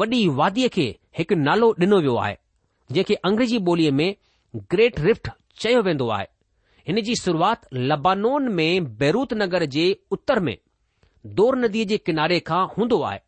वॾी 0.00 0.20
वादीअ 0.40 0.68
खे 0.76 0.86
हिकु 1.18 1.34
नालो 1.48 1.68
ॾिनो 1.84 1.98
वियो 2.06 2.14
आहे 2.24 2.34
जंहिंखे 2.92 3.14
अंग्रेज़ी 3.30 3.58
ॿोलीअ 3.68 3.92
में 4.00 4.10
ग्रेट 4.74 5.00
रिफ्ट 5.08 5.30
चयो 5.62 5.82
वेंदो 5.90 6.08
आहे 6.16 6.26
हिन 6.88 7.00
जी 7.08 7.14
शुरूआत 7.24 7.68
लबानोन 7.92 8.48
में 8.58 8.84
बैरूत 9.02 9.34
नगर 9.44 9.64
जे 9.76 9.86
उत्तर 10.18 10.40
में 10.48 10.56
दोर 11.40 11.58
नदीअ 11.64 11.84
जे 11.94 11.98
किनारे 12.08 12.40
खां 12.50 12.64
हूंदो 12.76 13.00
आहे 13.10 13.20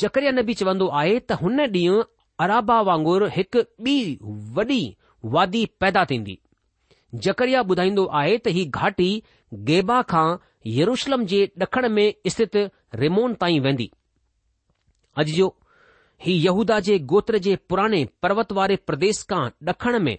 जकरिया 0.00 0.30
नबी 0.34 0.54
चवंदो 0.60 0.86
आहे 0.98 1.18
त 1.20 1.36
हुन 1.40 1.60
ॾींहुं 1.72 2.02
अराबा 2.44 2.76
वांगुरु 2.88 3.26
हिकु 3.36 3.60
ॿी 3.86 3.96
वॾी 4.58 4.80
वादी 5.34 5.64
पैदा 5.80 6.04
थींदी 6.10 6.36
जकरिया 7.26 7.60
ॿुधाईंदो 7.72 8.04
आहे 8.20 8.36
त 8.46 8.54
ही 8.58 8.64
घाटी 8.80 9.10
गेबा 9.70 10.00
खां 10.12 10.26
यरुशलम 10.76 11.26
जे 11.32 11.40
ॾखण 11.66 11.88
में 11.96 12.06
स्थित 12.34 12.56
रिमोन 13.02 13.34
ताईं 13.42 13.60
वेंदी 13.66 13.90
जो 15.38 15.48
ही 16.26 16.32
यहूदा 16.46 16.78
जे 16.88 16.98
गोत्र 17.12 17.38
जे 17.48 17.56
पुराणे 17.68 18.04
पर्वत 18.22 18.52
वारे 18.60 18.76
प्रदेश 18.88 19.22
खां 19.32 19.42
डखण 19.70 19.98
में 20.06 20.16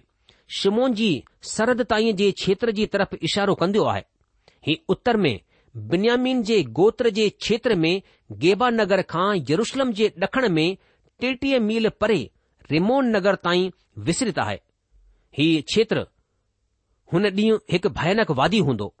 शिमोन 0.60 0.94
जी 1.00 1.10
सरहद 1.54 1.82
ताईं 1.94 2.14
जे 2.22 2.30
क्षेत्र 2.44 2.70
जी 2.78 2.86
तरफ़ 2.94 3.14
इशारो 3.30 3.54
कंदो 3.64 3.84
आहे 3.94 4.02
ही 4.66 4.74
उत्तर 4.96 5.16
में 5.26 5.36
बिन्यामीन 5.76 6.42
जे 6.48 6.62
गोत्र 6.78 7.10
जे 7.10 7.28
क्षेत्र 7.28 7.74
में 7.76 8.02
गेबा 8.42 8.68
नगर 8.70 9.02
खां 9.10 9.34
यरुशलम 9.50 9.92
जे 10.00 10.12
ॾखण 10.22 10.48
में 10.58 10.76
टेटीह 11.20 11.58
मील 11.60 11.88
परे 12.00 12.18
रिमोन 12.70 13.10
नगर 13.16 13.34
ताईं 13.44 13.70
विसरित 14.04 14.38
आहे 14.38 14.56
ही 15.38 15.46
क्षेत्र 15.70 16.06
हुन 17.12 17.26
ॾींहुं 17.30 17.58
हिकु 17.72 17.88
भयानक 17.98 18.30
वादी 18.40 18.58
हूंदो 18.68 18.92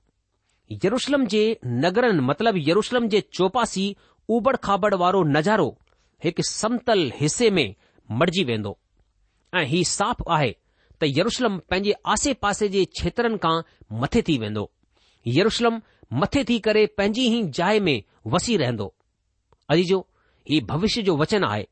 यरुशलम 0.84 1.26
जे 1.34 1.42
नगरनि 1.84 2.20
मतिलब 2.30 2.54
यरुशलम 2.68 3.08
जे 3.08 3.20
चौपासी 3.34 3.86
उबड़ 4.34 4.56
खाबड़ 4.64 4.94
वारो 5.04 5.22
नज़ारो 5.36 5.68
हिकु 6.24 6.42
समतल 6.50 7.10
हिस्से 7.20 7.50
में 7.58 7.74
मटिजी 8.20 8.44
वेंदो 8.50 8.78
ऐं 9.56 9.64
ही 9.72 9.84
साफ़ 9.96 10.22
आहे 10.30 10.50
त 11.00 11.06
यरुशलम 11.18 11.58
पंहिंजे 11.70 11.94
आसे 12.12 12.32
पासे 12.46 12.68
जे 12.74 12.84
क्षेत्रनि 12.98 13.38
खां 13.44 13.60
मथे 14.02 14.22
थी 14.28 14.38
वेंदो 14.38 14.70
यरुशलम 15.38 15.80
मथे 16.20 16.42
थी 16.48 16.58
करे 16.66 16.84
पंहिंजी 16.98 17.22
ही 17.28 17.42
जाइ 17.58 17.78
में 17.86 18.02
वसी 18.32 18.56
रहंदो 18.56 18.92
अजीजो 19.70 19.98
हीउ 20.50 20.64
भविष्य 20.66 21.02
जो 21.02 21.16
वचन 21.16 21.44
आहे 21.44 21.66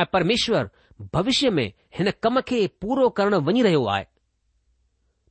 ऐं 0.00 0.04
परमेश्वर 0.12 0.68
भविष्य 1.14 1.50
में 1.58 1.66
हिन 1.98 2.10
कम 2.22 2.40
खे 2.48 2.60
पूरो 2.82 3.08
करणु 3.20 3.38
वञी 3.48 3.62
रहियो 3.62 3.84
आहे 3.94 4.04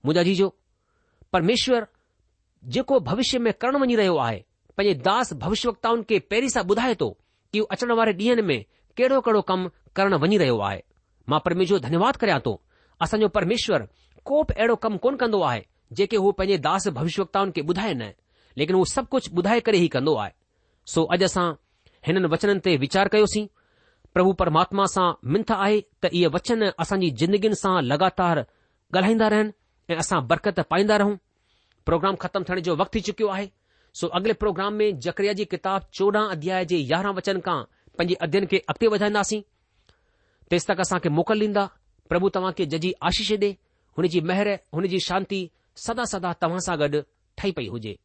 मुंहिंजो 0.05 0.21
अजीजो 0.23 0.47
परमेश्वर 1.33 1.87
जेको 2.75 2.99
भविष्य 3.09 3.39
में 3.47 3.51
करणु 3.61 3.79
वञी 3.85 3.95
रहियो 4.01 4.15
आहे 4.27 4.41
पंहिंजे 4.77 4.99
दास 5.09 5.33
भविष्यताउनि 5.43 6.03
खे 6.09 6.19
पहिरीं 6.31 6.49
सां 6.55 6.63
ॿुधाए 6.71 6.95
थो 7.01 7.09
कि 7.53 7.65
अचण 7.71 7.91
वारे 8.01 8.13
ॾींहनि 8.23 8.41
में 8.51 8.57
कहिड़ो 8.97 9.19
कहिड़ो 9.27 9.41
कमु 9.53 9.69
करणु 9.95 10.17
वञी 10.25 10.37
रहियो 10.43 10.57
आहे 10.69 10.81
मां 11.29 11.39
परमेश्वर 11.45 11.77
जो 11.77 11.85
धन्यवाद 11.87 12.17
करिया 12.23 12.39
थो 12.47 12.59
असांजो 13.05 13.27
परमेश्वर 13.39 13.87
को 14.31 14.43
बि 14.43 14.53
अहिड़ो 14.59 14.75
कमु 14.87 14.97
कोन्ह 15.07 15.17
कंदो 15.25 15.41
आहे 15.51 15.65
जेके 16.01 16.17
हू 16.25 16.31
पंहिंजे 16.41 16.57
दास 16.69 16.87
भविष्यताऊं 16.99 17.51
खे 17.59 17.67
ॿुधाए 17.71 17.93
न 18.03 18.11
लेकिन 18.57 18.75
उहो 18.75 18.85
सभु 18.89 19.07
कुझु 19.13 19.31
ॿुधाए 19.39 19.59
करे 19.67 19.77
ई 19.77 19.87
कंदो 19.95 20.15
आहे 20.15 20.31
सो 20.91 21.03
अॼु 21.15 21.23
असां 21.27 21.45
हिननि 22.07 22.27
वचननि 22.33 22.59
ते 22.67 22.75
वीचार 22.83 23.07
कयोसीं 23.15 23.45
प्रभु 24.17 24.33
परमात्मा 24.41 24.85
सां 24.95 25.07
मिंथ 25.35 25.51
आहे 25.55 25.79
त 25.81 26.05
इहे 26.19 26.27
वचन 26.35 26.67
असांजी 26.83 27.09
जिंदगीन 27.21 27.53
सां 27.61 27.73
लॻातार 27.87 28.43
ॻाल्हाईंदा 28.95 29.27
रहनि 29.35 29.93
ऐं 29.93 29.97
असां 30.03 30.19
बरकत 30.29 30.59
पाईंदा 30.73 30.97
रहूं 31.03 31.15
प्रोग्राम 31.89 32.15
ख़तम 32.23 32.43
थियण 32.49 32.59
जो 32.67 32.75
वक़्तु 32.83 32.97
थी 32.97 33.01
चुकियो 33.09 33.27
आहे 33.35 33.49
सो 34.01 34.07
अॻिले 34.19 34.33
प्रोग्राम 34.43 34.73
में 34.83 34.87
जकरिया 35.07 35.33
जी 35.41 35.45
किताब 35.55 35.81
चोॾहं 35.99 36.29
अध्याय 36.37 36.65
जे 36.71 36.77
यारहं 36.93 37.13
वचन 37.19 37.39
खां 37.47 37.57
पंहिंजे 37.97 38.15
अध्ययन 38.27 38.45
खे 38.53 38.57
अॻिते 38.73 38.87
वधाईंदासीं 38.95 39.41
तेसि 40.53 40.69
तक 40.71 40.79
असांखे 40.87 41.09
मोकल 41.19 41.41
ॾींदा 41.47 41.65
प्रभु 42.13 42.29
तव्हां 42.37 42.53
खे 42.59 42.65
जजी 42.75 42.93
आशीष 43.11 43.31
ॾे 43.45 43.51
हुन 43.99 44.07
जी 44.15 44.19
हुनजी 44.19 44.57
हुन 44.79 44.87
जी 44.95 44.99
शांती 45.09 45.41
सदा 45.87 46.05
सदा 46.15 46.33
तव्हां 46.45 46.65
सां 46.69 46.77
गॾु 46.83 47.01
ठही 47.39 47.51
पई 47.59 47.67
हुजे 47.77 47.95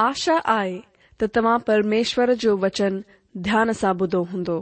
आशा 0.00 0.34
आहे 0.50 0.76
त 1.20 1.24
तव्हां 1.36 1.56
परमेश्वर 1.68 2.32
जो 2.42 2.56
वचन 2.64 3.00
ध्यान 3.46 3.70
सां 3.78 3.92
ॿुधो 4.02 4.22
हूंदो 4.32 4.56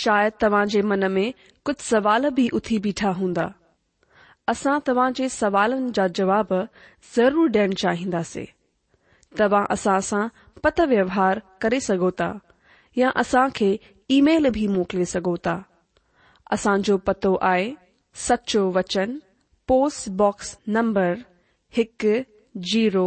शायदि 0.00 0.36
तव्हां 0.42 0.64
मन 0.88 1.04
में 1.12 1.32
कुछ 1.64 1.78
सवाल 1.80 2.28
भी 2.38 2.48
उथी 2.58 2.78
बीठा 2.86 3.10
हुंदा 3.20 3.46
असां 4.52 4.78
तव्हां 4.88 5.06
सवालन 5.14 5.28
सवालनि 5.38 5.90
जा 5.98 6.06
जवाब 6.18 6.52
ज़रूर 7.14 7.48
ॾियण 7.54 7.72
चाहिंदासीं 7.82 8.44
तव्हां 9.38 9.64
असां 9.76 9.98
सां 10.10 10.26
पत 10.64 10.80
व्यवहार 10.92 11.40
करे 11.62 11.80
सगोता 11.88 12.28
या 12.98 13.08
असां 13.24 13.46
खे 13.56 13.68
ईमेल 14.18 14.48
भी 14.58 14.66
मोकिले 14.76 15.04
सगोता 15.14 15.54
था 16.64 16.76
जो 16.90 16.96
पतो 17.08 17.32
आए 17.52 17.64
सचो 18.26 18.62
वचन 18.76 19.18
पोस्ट 19.68 20.08
बॉक्स 20.24 20.56
नंबर 20.78 21.10
हिकु 21.76 22.14
जीरो 22.72 23.06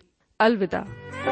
अलविदा 0.41 1.30